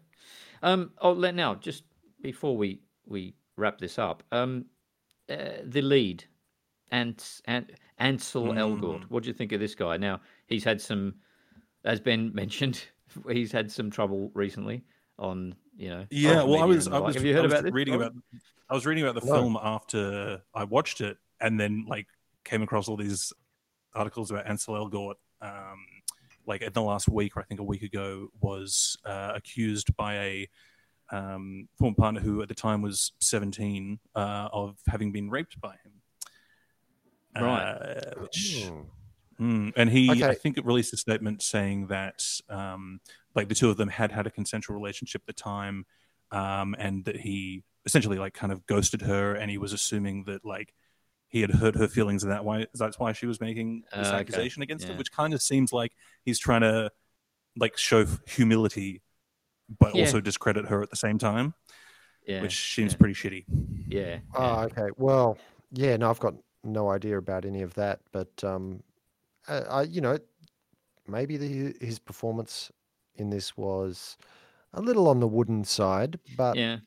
Um. 0.63 0.93
Oh, 1.01 1.13
let 1.13 1.35
now 1.35 1.55
just 1.55 1.85
before 2.23 2.57
we 2.57 2.81
we 3.07 3.35
wrap 3.57 3.79
this 3.79 3.99
up. 3.99 4.23
Um, 4.33 4.67
uh, 5.31 5.63
the 5.65 5.81
lead, 5.83 6.25
Ant, 6.91 7.41
Ant, 7.47 7.71
Ansel 7.99 8.47
Elgort. 8.49 9.01
Mm. 9.01 9.11
What 9.11 9.23
do 9.23 9.29
you 9.29 9.35
think 9.35 9.53
of 9.53 9.61
this 9.61 9.75
guy? 9.75 9.97
Now 9.97 10.21
he's 10.47 10.65
had 10.65 10.81
some, 10.81 11.15
as 11.85 12.01
Ben 12.01 12.31
mentioned, 12.35 12.83
he's 13.31 13.53
had 13.53 13.71
some 13.71 13.91
trouble 13.91 14.31
recently 14.35 14.85
on 15.19 15.55
you 15.77 15.89
know. 15.89 16.07
Yeah, 16.11 16.43
well, 16.43 16.63
I 16.63 16.65
was, 16.65 16.89
I 16.89 16.93
like. 16.99 17.05
was, 17.07 17.15
Have 17.17 17.25
you 17.25 17.35
heard 17.35 17.41
I 17.41 17.47
was 17.47 17.53
about 17.61 17.73
reading 17.73 17.95
Rob? 17.95 18.03
about, 18.03 18.15
I 18.71 18.75
was 18.75 18.87
reading 18.87 19.05
about 19.05 19.21
the 19.21 19.27
No. 19.27 19.35
film 19.35 19.59
after 19.63 20.43
I 20.55 20.65
watched 20.65 21.01
it, 21.01 21.17
and 21.41 21.59
then 21.59 21.85
like 21.89 22.07
came 22.45 22.63
across 22.63 22.89
all 22.89 22.97
these 22.97 23.33
articles 23.95 24.31
about 24.31 24.47
Ansel 24.47 24.75
Elgort. 24.75 25.15
Um, 25.45 25.85
like 26.47 26.63
in 26.63 26.73
the 26.73 26.83
last 26.83 27.09
week, 27.09 27.37
or 27.37 27.41
I 27.41 27.45
think 27.45 27.61
a 27.61 27.65
week 27.65 27.83
ago, 27.83 28.29
was 28.41 28.97
uh, 29.05 29.33
accused 29.35 29.97
by 29.97 30.15
a 30.17 30.49
um, 31.11 31.69
former 31.79 31.95
partner 31.95 32.21
who 32.21 32.43
at 32.43 32.49
the 32.49 32.55
time 32.55 32.83
was 32.83 33.13
17 33.21 33.99
uh, 34.15 34.49
of 34.53 34.77
having 34.89 35.13
been 35.13 35.31
raped 35.31 35.61
by 35.61 35.73
him. 35.73 35.93
Right. 37.37 37.63
Uh, 37.63 38.21
which 38.21 38.71
Mm. 39.41 39.73
And 39.77 39.91
he, 39.91 40.23
I 40.23 40.35
think, 40.35 40.59
it 40.59 40.65
released 40.65 40.93
a 40.93 40.97
statement 40.97 41.43
saying 41.43 41.89
that, 41.89 42.25
um, 42.49 43.01
like, 43.35 43.49
the 43.49 43.55
two 43.55 43.71
of 43.71 43.77
them 43.77 43.89
had 43.89 44.13
had 44.13 44.27
a 44.27 44.31
consensual 44.31 44.77
relationship 44.77 45.23
at 45.23 45.27
the 45.27 45.33
time, 45.43 45.87
um, 46.31 46.75
and 46.79 47.05
that 47.05 47.17
he 47.17 47.65
essentially, 47.85 48.19
like, 48.19 48.35
kind 48.35 48.53
of 48.53 48.67
ghosted 48.67 49.03
her, 49.03 49.35
and 49.35 49.51
he 49.51 49.59
was 49.59 49.73
assuming 49.73 50.25
that, 50.25 50.45
like, 50.45 50.73
he 51.35 51.41
had 51.41 51.51
hurt 51.51 51.75
her 51.75 51.89
feelings, 51.89 52.23
in 52.23 52.31
that 52.31 52.45
way. 52.45 52.65
that's 52.75 52.97
why 52.97 53.13
she 53.13 53.27
was 53.27 53.41
making 53.41 53.83
this 53.93 54.07
Uh, 54.07 54.11
okay. 54.11 54.21
accusation 54.21 54.63
against 54.63 54.85
Yeah. 54.85 54.93
him, 54.93 54.99
which 54.99 55.11
kind 55.11 55.35
of 55.35 55.43
seems 55.43 55.73
like 55.73 55.93
he's 56.25 56.39
trying 56.39 56.61
to 56.61 56.93
like 57.57 57.77
show 57.77 58.07
humility, 58.27 59.03
but 59.81 59.95
Yeah. 59.97 60.03
also 60.03 60.21
discredit 60.21 60.67
her 60.67 60.81
at 60.81 60.91
the 60.91 60.97
same 60.97 61.19
time, 61.19 61.55
Yeah. 62.25 62.41
which 62.41 62.75
seems 62.77 62.93
yeah, 62.93 62.99
pretty 62.99 63.15
shitty. 63.15 63.45
Yeah. 63.89 64.21
Oh, 64.33 64.61
okay. 64.67 64.89
Well, 64.97 65.37
yeah, 65.73 65.97
no, 65.97 66.09
I've 66.09 66.21
got 66.21 66.35
no 66.63 66.89
idea 66.91 67.19
about 67.19 67.45
any 67.45 67.63
of 67.63 67.75
that, 67.75 67.99
but 68.13 68.33
um, 68.45 68.85
I, 69.49 69.57
I 69.79 69.83
you 69.83 70.01
know, 70.01 70.17
maybe 71.09 71.37
the, 71.37 71.75
his 71.85 71.99
performance 71.99 72.71
in 73.17 73.31
this 73.31 73.57
was 73.57 74.17
a 74.73 74.81
little 74.81 75.09
on 75.09 75.19
the 75.19 75.29
wooden 75.29 75.65
side, 75.65 76.21
but 76.37 76.55
yeah. 76.57 76.79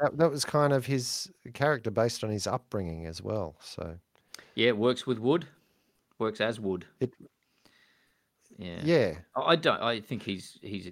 That, 0.00 0.16
that 0.18 0.30
was 0.30 0.44
kind 0.44 0.72
of 0.72 0.86
his 0.86 1.30
character 1.54 1.90
based 1.90 2.24
on 2.24 2.30
his 2.30 2.46
upbringing 2.46 3.06
as 3.06 3.22
well. 3.22 3.56
So, 3.60 3.98
Yeah. 4.54 4.68
It 4.68 4.78
works 4.78 5.06
with 5.06 5.18
wood. 5.18 5.46
Works 6.18 6.40
as 6.40 6.60
wood. 6.60 6.86
It- 7.00 7.14
Yeah. 8.58 8.80
yeah, 8.84 9.14
I 9.34 9.56
don't. 9.56 9.80
I 9.80 10.00
think 10.00 10.22
he's 10.22 10.58
he's 10.62 10.90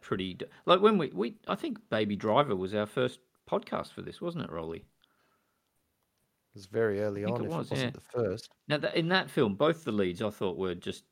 pretty 0.00 0.38
like 0.64 0.80
when 0.80 0.96
we 0.96 1.08
we. 1.08 1.36
I 1.48 1.54
think 1.56 1.78
Baby 1.90 2.16
Driver 2.16 2.54
was 2.56 2.72
our 2.72 2.86
first 2.86 3.18
podcast 3.50 3.92
for 3.92 4.00
this, 4.02 4.20
wasn't 4.20 4.44
it, 4.44 4.50
Rolly? 4.50 4.78
it 4.78 6.54
was 6.54 6.66
very 6.66 7.00
early 7.00 7.24
on, 7.24 7.42
it 7.42 7.44
if 7.44 7.50
was, 7.50 7.66
it 7.66 7.70
wasn't 7.72 7.80
yeah. 7.80 7.90
the 7.90 8.00
first. 8.00 8.50
Now 8.68 8.78
that 8.78 8.94
in 8.96 9.08
that 9.08 9.28
film, 9.30 9.54
both 9.54 9.84
the 9.84 9.92
leads 9.92 10.22
I 10.22 10.30
thought 10.30 10.56
were 10.56 10.74
just 10.74 11.04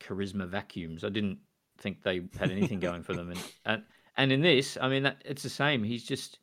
charisma 0.00 0.46
vacuums. 0.46 1.02
I 1.02 1.08
didn't 1.08 1.38
think 1.78 2.02
they 2.02 2.22
had 2.38 2.50
anything 2.50 2.78
going 2.78 3.02
for 3.02 3.14
them, 3.14 3.30
and 3.30 3.42
and, 3.64 3.82
and 4.16 4.32
in 4.32 4.42
this, 4.42 4.76
I 4.80 4.88
mean, 4.88 5.02
that, 5.04 5.22
it's 5.24 5.42
the 5.42 5.48
same. 5.50 5.82
He's 5.82 6.04
just 6.04 6.38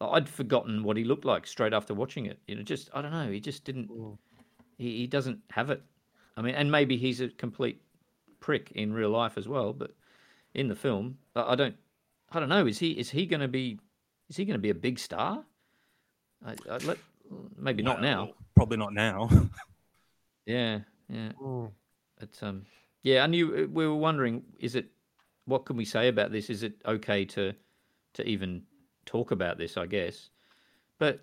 I'd 0.00 0.28
forgotten 0.28 0.84
what 0.84 0.96
he 0.96 1.04
looked 1.04 1.24
like 1.24 1.46
straight 1.46 1.72
after 1.72 1.94
watching 1.94 2.26
it. 2.26 2.38
You 2.46 2.56
know, 2.56 2.62
just 2.62 2.88
I 2.94 3.02
don't 3.02 3.12
know. 3.12 3.30
He 3.30 3.40
just 3.40 3.64
didn't. 3.64 3.90
He, 4.76 4.98
he 4.98 5.06
doesn't 5.06 5.40
have 5.50 5.70
it. 5.70 5.82
I 6.36 6.42
mean, 6.42 6.54
and 6.54 6.70
maybe 6.70 6.96
he's 6.96 7.20
a 7.20 7.28
complete 7.28 7.80
prick 8.40 8.70
in 8.74 8.92
real 8.92 9.10
life 9.10 9.36
as 9.36 9.48
well, 9.48 9.72
but 9.72 9.90
in 10.54 10.68
the 10.68 10.76
film, 10.76 11.18
I, 11.34 11.52
I 11.52 11.54
don't. 11.54 11.76
I 12.30 12.40
don't 12.40 12.48
know. 12.48 12.66
Is 12.66 12.78
he 12.78 12.92
is 12.92 13.10
he 13.10 13.26
going 13.26 13.40
to 13.40 13.48
be 13.48 13.78
is 14.28 14.36
he 14.36 14.44
going 14.44 14.54
to 14.58 14.62
be 14.62 14.70
a 14.70 14.74
big 14.74 14.98
star? 14.98 15.44
I, 16.44 16.54
I 16.70 16.78
let, 16.78 16.98
maybe 17.56 17.82
not 17.82 18.00
now. 18.00 18.30
Probably 18.54 18.76
not 18.76 18.92
now. 18.92 19.28
Yeah, 20.48 20.78
yeah. 21.10 21.32
Mm. 21.42 21.70
But 22.18 22.38
um, 22.40 22.64
yeah, 23.02 23.22
and 23.22 23.34
you 23.34 23.70
we 23.70 23.86
were 23.86 23.94
wondering, 23.94 24.42
is 24.58 24.76
it 24.76 24.86
what 25.44 25.66
can 25.66 25.76
we 25.76 25.84
say 25.84 26.08
about 26.08 26.32
this? 26.32 26.48
Is 26.48 26.62
it 26.62 26.72
okay 26.86 27.26
to 27.26 27.52
to 28.14 28.26
even 28.26 28.62
talk 29.08 29.30
about 29.30 29.58
this? 29.58 29.76
I 29.76 29.86
guess, 29.86 30.30
but 30.98 31.20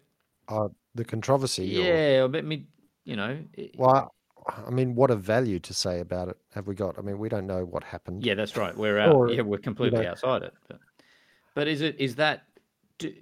Uh, 0.48 0.69
the 0.95 1.06
controversy. 1.06 1.78
or- 1.78 1.84
yeah, 1.86 2.24
I 2.24 2.41
mean, 2.41 2.67
you 3.04 3.15
know, 3.15 3.39
it- 3.54 3.76
well, 3.78 4.13
I 4.48 4.69
mean, 4.69 4.95
what 4.95 5.10
a 5.12 5.15
value 5.15 5.60
to 5.60 5.74
say 5.74 6.00
about 6.00 6.28
it 6.30 6.38
have 6.54 6.67
we 6.67 6.76
got? 6.76 6.98
I 7.00 7.02
mean, 7.02 7.17
we 7.17 7.30
don't 7.30 7.48
know 7.48 7.63
what 7.65 7.84
happened. 7.84 8.26
yeah, 8.26 8.36
that's 8.36 8.56
right. 8.58 8.76
We're 8.78 9.00
out. 9.00 9.15
Or, 9.15 9.30
yeah, 9.32 9.41
we're 9.41 9.58
completely 9.58 10.02
know- 10.04 10.10
outside 10.12 10.43
it. 10.43 10.54
But, 10.67 10.80
but 11.54 11.67
is 11.67 11.82
it 11.82 11.95
is 12.00 12.15
that? 12.15 12.43
Do, 12.98 13.13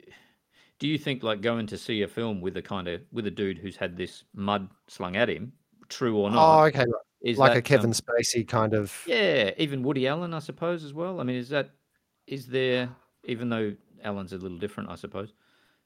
do 0.79 0.87
you 0.87 0.97
think 0.97 1.23
like 1.23 1.41
going 1.41 1.67
to 1.67 1.77
see 1.77 2.01
a 2.01 2.07
film 2.07 2.41
with 2.41 2.57
a 2.57 2.61
kind 2.61 2.87
of 2.87 3.01
with 3.11 3.25
a 3.27 3.31
dude 3.31 3.57
who's 3.57 3.77
had 3.77 3.95
this 3.95 4.23
mud 4.33 4.69
slung 4.87 5.15
at 5.15 5.29
him, 5.29 5.53
true 5.87 6.17
or 6.17 6.29
not? 6.29 6.59
Oh, 6.61 6.63
okay. 6.65 6.85
is 7.21 7.37
Like 7.37 7.57
a 7.57 7.61
Kevin 7.61 7.91
um, 7.91 7.93
Spacey 7.93 8.45
kind 8.45 8.73
of. 8.73 9.01
Yeah, 9.07 9.51
even 9.57 9.81
Woody 9.81 10.07
Allen, 10.07 10.33
I 10.33 10.39
suppose, 10.39 10.83
as 10.83 10.93
well. 10.93 11.21
I 11.21 11.23
mean, 11.23 11.37
is 11.37 11.49
that 11.49 11.71
is 12.27 12.47
there? 12.47 12.89
Even 13.25 13.49
though 13.49 13.73
Allen's 14.03 14.33
a 14.33 14.37
little 14.37 14.57
different, 14.57 14.89
I 14.89 14.95
suppose. 14.95 15.33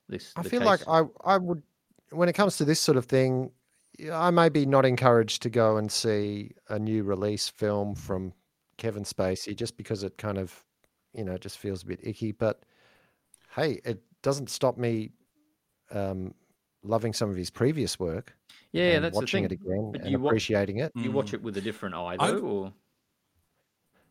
This 0.10 0.34
I 0.36 0.42
the 0.44 0.50
feel 0.50 0.62
like 0.64 0.82
I 0.88 1.04
I 1.26 1.38
would 1.38 1.62
when 2.12 2.30
it 2.30 2.34
comes 2.34 2.58
to 2.58 2.66
this 2.66 2.80
sort 2.80 2.98
of 2.98 3.06
thing, 3.06 3.52
I 4.12 4.30
may 4.32 4.48
be 4.50 4.66
not 4.66 4.86
encouraged 4.86 5.42
to 5.44 5.50
go 5.50 5.78
and 5.78 5.92
see 5.92 6.52
a 6.70 6.80
new 6.80 7.04
release 7.04 7.50
film 7.50 7.94
from 7.96 8.34
Kevin 8.78 9.04
Spacey 9.04 9.56
just 9.56 9.76
because 9.76 10.04
it 10.04 10.18
kind 10.18 10.38
of 10.38 10.64
you 11.14 11.24
know 11.26 11.38
just 11.38 11.58
feels 11.58 11.84
a 11.84 11.86
bit 11.88 12.00
icky. 12.04 12.32
But 12.32 12.64
hey, 13.56 13.82
it 13.84 14.02
doesn't 14.22 14.50
stop 14.50 14.78
me 14.78 15.12
um, 15.92 16.34
loving 16.84 17.14
some 17.14 17.30
of 17.30 17.36
his 17.36 17.50
previous 17.50 18.00
work. 18.00 18.36
yeah, 18.72 18.92
and 18.96 19.04
that's 19.04 19.14
the 19.16 19.20
watching 19.22 19.44
thing. 19.48 19.60
it 19.60 19.62
again 19.64 19.92
But 19.92 20.02
and 20.02 20.12
you 20.12 20.20
wa- 20.20 20.30
appreciating 20.30 20.78
it. 20.78 20.92
You 20.96 21.12
watch 21.12 21.32
Mm. 21.32 21.36
it 21.36 21.42
with 21.44 21.58
a 21.58 21.62
different 21.62 21.96
eye, 21.96 22.16
I've- 22.20 22.34
though, 22.40 22.40
or 22.48 22.74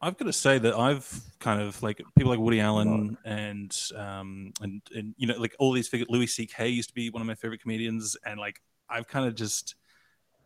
I've 0.01 0.17
got 0.19 0.27
to 0.27 0.33
say 0.33 0.59
that 0.59 0.75
I've 0.75 1.21
kind 1.41 1.61
of 1.61 1.83
like 1.83 2.03
people 2.17 2.31
like 2.31 2.39
Woody 2.41 2.61
Allen 2.61 3.17
and 3.25 3.75
um 3.97 4.53
and 4.61 4.83
and 4.95 5.15
you 5.17 5.27
know 5.27 5.37
like 5.39 5.55
all 5.59 5.73
these 5.73 5.89
figures. 5.89 6.09
Louis 6.11 6.27
C.K. 6.27 6.69
used 6.69 6.89
to 6.91 6.95
be 6.95 7.11
one 7.11 7.21
of 7.23 7.27
my 7.27 7.35
favorite 7.35 7.63
comedians, 7.63 8.17
and 8.25 8.39
like 8.39 8.61
I've 8.91 9.09
kind 9.09 9.27
of 9.27 9.35
just 9.35 9.75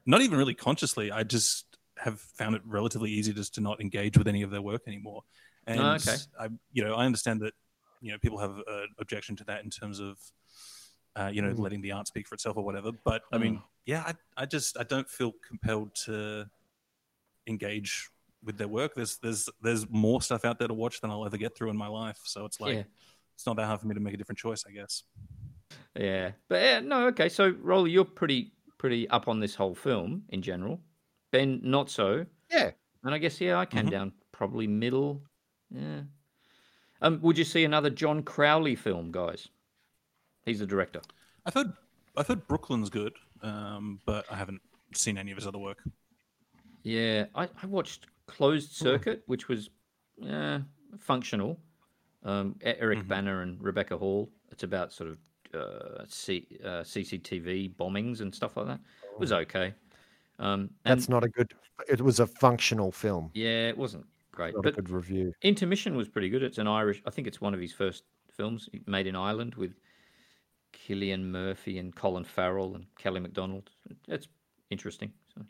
not 0.06 0.22
even 0.22 0.38
really 0.38 0.54
consciously. 0.54 1.10
I 1.10 1.24
just 1.24 1.66
have 1.98 2.20
found 2.20 2.54
it 2.54 2.62
relatively 2.64 3.10
easy 3.10 3.32
just 3.32 3.54
to 3.56 3.60
not 3.60 3.80
engage 3.80 4.16
with 4.16 4.28
any 4.28 4.42
of 4.42 4.50
their 4.50 4.62
work 4.62 4.82
anymore. 4.86 5.22
And 5.66 5.80
Oh, 5.80 5.92
okay. 5.94 6.16
I, 6.38 6.48
you 6.72 6.82
know, 6.84 6.94
I 6.94 7.04
understand 7.04 7.40
that 7.42 7.52
you 8.00 8.12
know 8.12 8.18
people 8.18 8.38
have 8.38 8.56
an 8.66 8.88
objection 8.98 9.36
to 9.36 9.44
that 9.44 9.64
in 9.64 9.70
terms 9.70 9.98
of 10.00 10.16
uh, 11.16 11.30
you 11.32 11.42
know 11.42 11.52
Mm. 11.52 11.58
letting 11.58 11.80
the 11.80 11.92
art 11.92 12.06
speak 12.06 12.28
for 12.28 12.34
itself 12.34 12.56
or 12.56 12.64
whatever. 12.64 12.92
But 13.04 13.22
I 13.32 13.38
mean, 13.38 13.60
yeah, 13.84 14.04
I, 14.06 14.14
I 14.42 14.46
just 14.46 14.78
I 14.78 14.84
don't 14.84 15.08
feel 15.08 15.32
compelled 15.46 15.94
to 16.06 16.46
engage 17.46 18.08
with 18.44 18.56
their 18.58 18.68
work. 18.68 18.94
There's 18.94 19.18
there's 19.18 19.48
there's 19.62 19.88
more 19.90 20.22
stuff 20.22 20.44
out 20.44 20.58
there 20.58 20.68
to 20.68 20.74
watch 20.74 21.00
than 21.00 21.10
I'll 21.10 21.26
ever 21.26 21.36
get 21.36 21.56
through 21.56 21.70
in 21.70 21.76
my 21.76 21.88
life. 21.88 22.18
So 22.24 22.44
it's 22.44 22.60
like 22.60 22.74
yeah, 22.76 22.82
it's 23.34 23.46
not 23.46 23.56
that 23.56 23.66
hard 23.66 23.80
for 23.80 23.86
me 23.86 23.94
to 23.94 24.00
make 24.00 24.14
a 24.14 24.16
different 24.16 24.38
choice, 24.38 24.64
I 24.68 24.72
guess. 24.72 25.02
yeah. 25.96 26.32
But 26.48 26.62
yeah, 26.62 26.80
no, 26.80 27.06
okay. 27.08 27.28
So, 27.28 27.54
Rolly, 27.60 27.90
you're 27.90 28.04
pretty 28.04 28.52
pretty 28.78 29.08
up 29.10 29.28
on 29.28 29.40
this 29.40 29.54
whole 29.54 29.74
film 29.74 30.22
in 30.30 30.42
general. 30.42 30.80
Ben, 31.32 31.60
not 31.62 31.90
so. 31.90 32.24
Yeah. 32.50 32.70
And 33.04 33.14
I 33.14 33.18
guess 33.18 33.40
yeah, 33.40 33.58
I 33.58 33.66
came 33.66 33.86
Mhm. 33.86 33.90
down 33.90 34.12
probably 34.32 34.66
middle. 34.66 35.22
Yeah. 35.70 36.02
Um, 37.02 37.20
would 37.22 37.38
you 37.38 37.44
see 37.44 37.64
another 37.64 37.88
John 37.88 38.22
Crowley 38.22 38.74
film, 38.74 39.10
guys? 39.10 39.48
He's 40.44 40.58
the 40.58 40.66
director. 40.66 41.00
I've 41.46 41.54
heard 41.54 41.72
I've 42.16 42.26
heard 42.26 42.46
Brooklyn's 42.48 42.90
good, 42.90 43.12
um, 43.42 44.00
but 44.04 44.26
I 44.30 44.36
haven't 44.36 44.60
seen 44.94 45.16
any 45.16 45.30
of 45.30 45.36
his 45.38 45.46
other 45.46 45.58
work. 45.58 45.82
Yeah, 46.82 47.26
I, 47.34 47.48
I 47.62 47.66
watched 47.66 48.06
Closed 48.30 48.72
Circuit, 48.72 49.22
which 49.26 49.48
was 49.48 49.70
uh, 50.28 50.60
functional. 50.98 51.58
Um, 52.22 52.56
Eric 52.62 53.00
Mhm. 53.00 53.08
Bana 53.08 53.40
and 53.40 53.62
Rebecca 53.62 53.96
Hall. 53.96 54.30
It's 54.50 54.62
about 54.62 54.92
sort 54.92 55.10
of 55.10 55.18
uh, 55.54 56.04
C, 56.06 56.46
uh, 56.64 56.82
CCTV 56.84 57.74
bombings 57.76 58.20
and 58.20 58.32
stuff 58.34 58.56
like 58.56 58.66
that. 58.66 58.80
It 59.14 59.18
was 59.18 59.32
okay. 59.32 59.74
Um, 60.38 60.70
That's 60.84 61.08
not 61.08 61.24
a 61.24 61.28
good. 61.28 61.52
It 61.88 62.00
was 62.00 62.20
a 62.20 62.26
functional 62.26 62.92
film. 62.92 63.30
yeah, 63.34 63.68
it 63.68 63.76
wasn't 63.76 64.06
great, 64.32 64.54
Not 64.54 64.60
a 64.60 64.62
but 64.62 64.74
good 64.76 64.90
review. 64.90 65.32
Intermission 65.42 65.96
was 65.96 66.08
pretty 66.08 66.28
good. 66.30 66.42
It's 66.42 66.58
an 66.58 66.68
Irish. 66.68 67.02
I 67.06 67.10
think 67.10 67.26
it's 67.26 67.40
one 67.40 67.52
of 67.54 67.60
his 67.60 67.72
first 67.72 68.04
films 68.30 68.68
made 68.86 69.06
in 69.06 69.16
Ireland 69.16 69.54
with 69.56 69.74
Cillian 70.72 71.22
Murphy 71.24 71.78
and 71.78 71.94
Colin 71.94 72.24
Farrell 72.24 72.74
and 72.76 72.86
Kelly 72.96 73.20
MacDonald. 73.20 73.70
It's 74.08 74.28
interesting. 74.70 75.12
So 75.34 75.42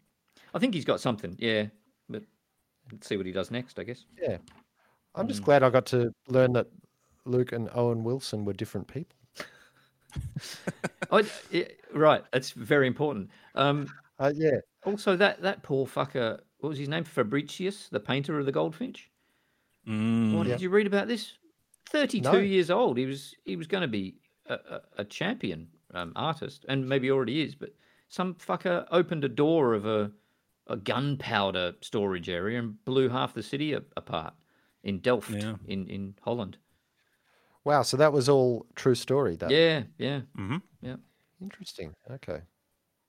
I 0.55 0.59
think 0.59 0.73
he's 0.75 0.85
got 0.87 1.01
something. 1.01 1.37
Yeah, 1.39 1.67
let's 2.93 3.07
see 3.07 3.17
what 3.17 3.27
he 3.27 3.33
does 3.33 3.51
next. 3.51 3.79
I 3.79 3.85
guess. 3.85 4.05
Yeah. 4.21 4.39
I'm 5.15 5.27
just 5.29 5.43
Mm. 5.43 5.47
glad 5.47 5.63
I 5.63 5.71
got 5.71 5.87
to 5.87 6.13
learn 6.29 6.53
that 6.53 6.69
Luke 7.25 7.53
and 7.53 7.69
Owen 7.75 8.05
Wilson 8.05 8.45
were 8.45 8.53
different 8.53 8.87
people. 8.89 9.17
Oh, 11.13 11.23
yeah, 11.51 11.65
right. 11.93 12.23
That's 12.33 12.51
very 12.53 12.87
important. 12.87 13.31
Um, 13.55 13.89
Uh, 14.19 14.33
yeah. 14.35 14.59
also, 14.85 15.17
that 15.17 15.41
that 15.43 15.63
poor 15.63 15.87
fucker. 15.87 16.41
What 16.59 16.69
was 16.69 16.79
his 16.79 16.89
name? 16.89 17.05
Fabritius, 17.05 17.89
the 17.89 17.99
painter 18.01 18.39
of 18.39 18.47
the 18.47 18.53
Goldfinch. 18.53 19.11
Mm. 19.89 20.35
What 20.37 20.47
Yeah. 20.47 20.55
did 20.55 20.63
you 20.63 20.71
read 20.71 20.87
about 20.87 21.09
this? 21.09 21.39
Thirty-two 21.87 22.31
No. 22.33 22.39
years 22.39 22.71
old. 22.71 22.97
He 22.99 23.07
was 23.07 23.35
he 23.45 23.57
was 23.57 23.67
going 23.67 23.81
to 23.83 23.89
be 23.89 24.19
a, 24.47 24.55
a, 24.55 24.81
a 24.99 25.05
champion 25.05 25.69
um, 25.95 26.13
artist, 26.15 26.65
and 26.69 26.89
maybe 26.89 27.11
already 27.11 27.41
is. 27.43 27.55
But 27.57 27.75
some 28.09 28.35
fucker 28.35 28.87
opened 28.91 29.25
a 29.25 29.29
door 29.29 29.75
of 29.75 29.87
a 29.87 30.13
a 30.71 30.77
gunpowder 30.77 31.75
storage 31.83 32.29
area 32.31 32.59
and 32.59 32.83
blew 32.85 33.09
half 33.09 33.35
the 33.35 33.43
city 33.43 33.73
apart 33.75 34.33
in 34.83 35.01
Delft, 35.01 35.31
Yeah. 35.31 35.57
in 35.67 35.87
in 35.89 36.15
Holland. 36.23 36.57
Wow. 37.65 37.83
So 37.83 37.97
that 37.99 38.13
was 38.13 38.29
all 38.29 38.67
true 38.75 38.95
story. 38.95 39.37
That. 39.37 39.51
Yeah, 39.51 39.83
yeah. 39.99 40.21
hmm 40.37 40.57
Interesting. 41.43 41.95
Okay. 42.11 42.43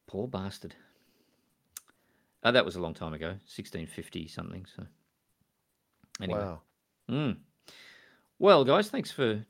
Poor 0.07 0.25
bastard. 0.27 0.73
Uh, 2.43 2.51
that 2.51 2.63
was 2.65 2.75
a 2.77 2.81
long 2.81 2.93
time 2.93 3.13
ago, 3.13 3.35
sixteen 3.45 3.87
fifty 3.87 4.27
something. 4.27 4.65
So 4.75 4.83
anyway. 6.21 6.39
Wow. 6.39 6.61
Mm. 7.09 7.37
Well, 8.39 8.63
guys, 8.65 8.89
thanks 8.89 9.11
for 9.11 9.45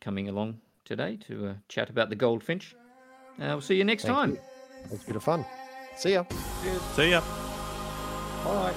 coming 0.00 0.28
along 0.28 0.60
today 0.84 1.16
to 1.28 1.46
uh, 1.48 1.54
chat 1.68 1.90
about 1.90 2.08
the 2.08 2.16
goldfinch. 2.16 2.74
Uh, 3.38 3.48
we'll 3.52 3.60
see 3.60 3.76
you 3.76 3.84
next 3.84 4.04
Thank 4.04 4.16
time. 4.16 4.30
you. 4.30 4.40
It 4.84 4.90
was 4.90 5.02
a 5.02 5.06
bit 5.06 5.16
of 5.16 5.22
fun. 5.22 5.44
See 5.96 6.12
ya. 6.14 6.24
See 6.96 7.10
ya. 7.10 7.22
Bye. 8.44 8.74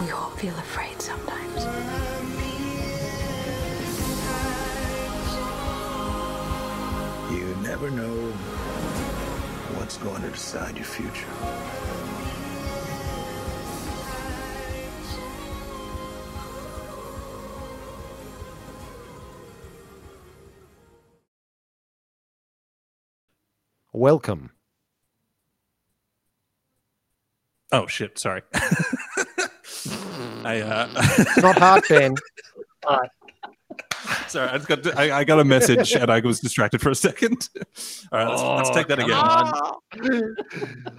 We 0.00 0.10
all 0.12 0.30
feel 0.36 0.54
afraid 0.54 1.02
sometimes. 1.02 1.64
You 7.32 7.56
never 7.62 7.90
know 7.90 8.32
what's 9.76 9.96
going 9.98 10.22
to 10.22 10.30
decide 10.30 10.76
your 10.76 10.84
future. 10.84 11.26
Welcome. 24.12 24.52
Oh 27.70 27.86
shit! 27.86 28.18
Sorry. 28.18 28.40
I 28.54 28.60
uh, 30.62 30.88
It's 30.96 31.42
not 31.42 31.58
hard, 31.58 31.84
Ben. 31.90 32.14
sorry. 34.28 34.48
I 34.48 34.56
just 34.56 34.66
got 34.66 34.96
I, 34.98 35.18
I 35.18 35.24
got 35.24 35.40
a 35.40 35.44
message 35.44 35.92
and 35.92 36.10
I 36.10 36.20
was 36.20 36.40
distracted 36.40 36.80
for 36.80 36.88
a 36.88 36.94
second. 36.94 37.50
All 38.10 38.18
right, 38.18 38.28
let's, 38.30 38.42
let's 38.42 38.70
Oh, 38.70 38.72
take 38.72 38.86
that 38.86 38.98
again. 38.98 39.12
on. 39.12 40.96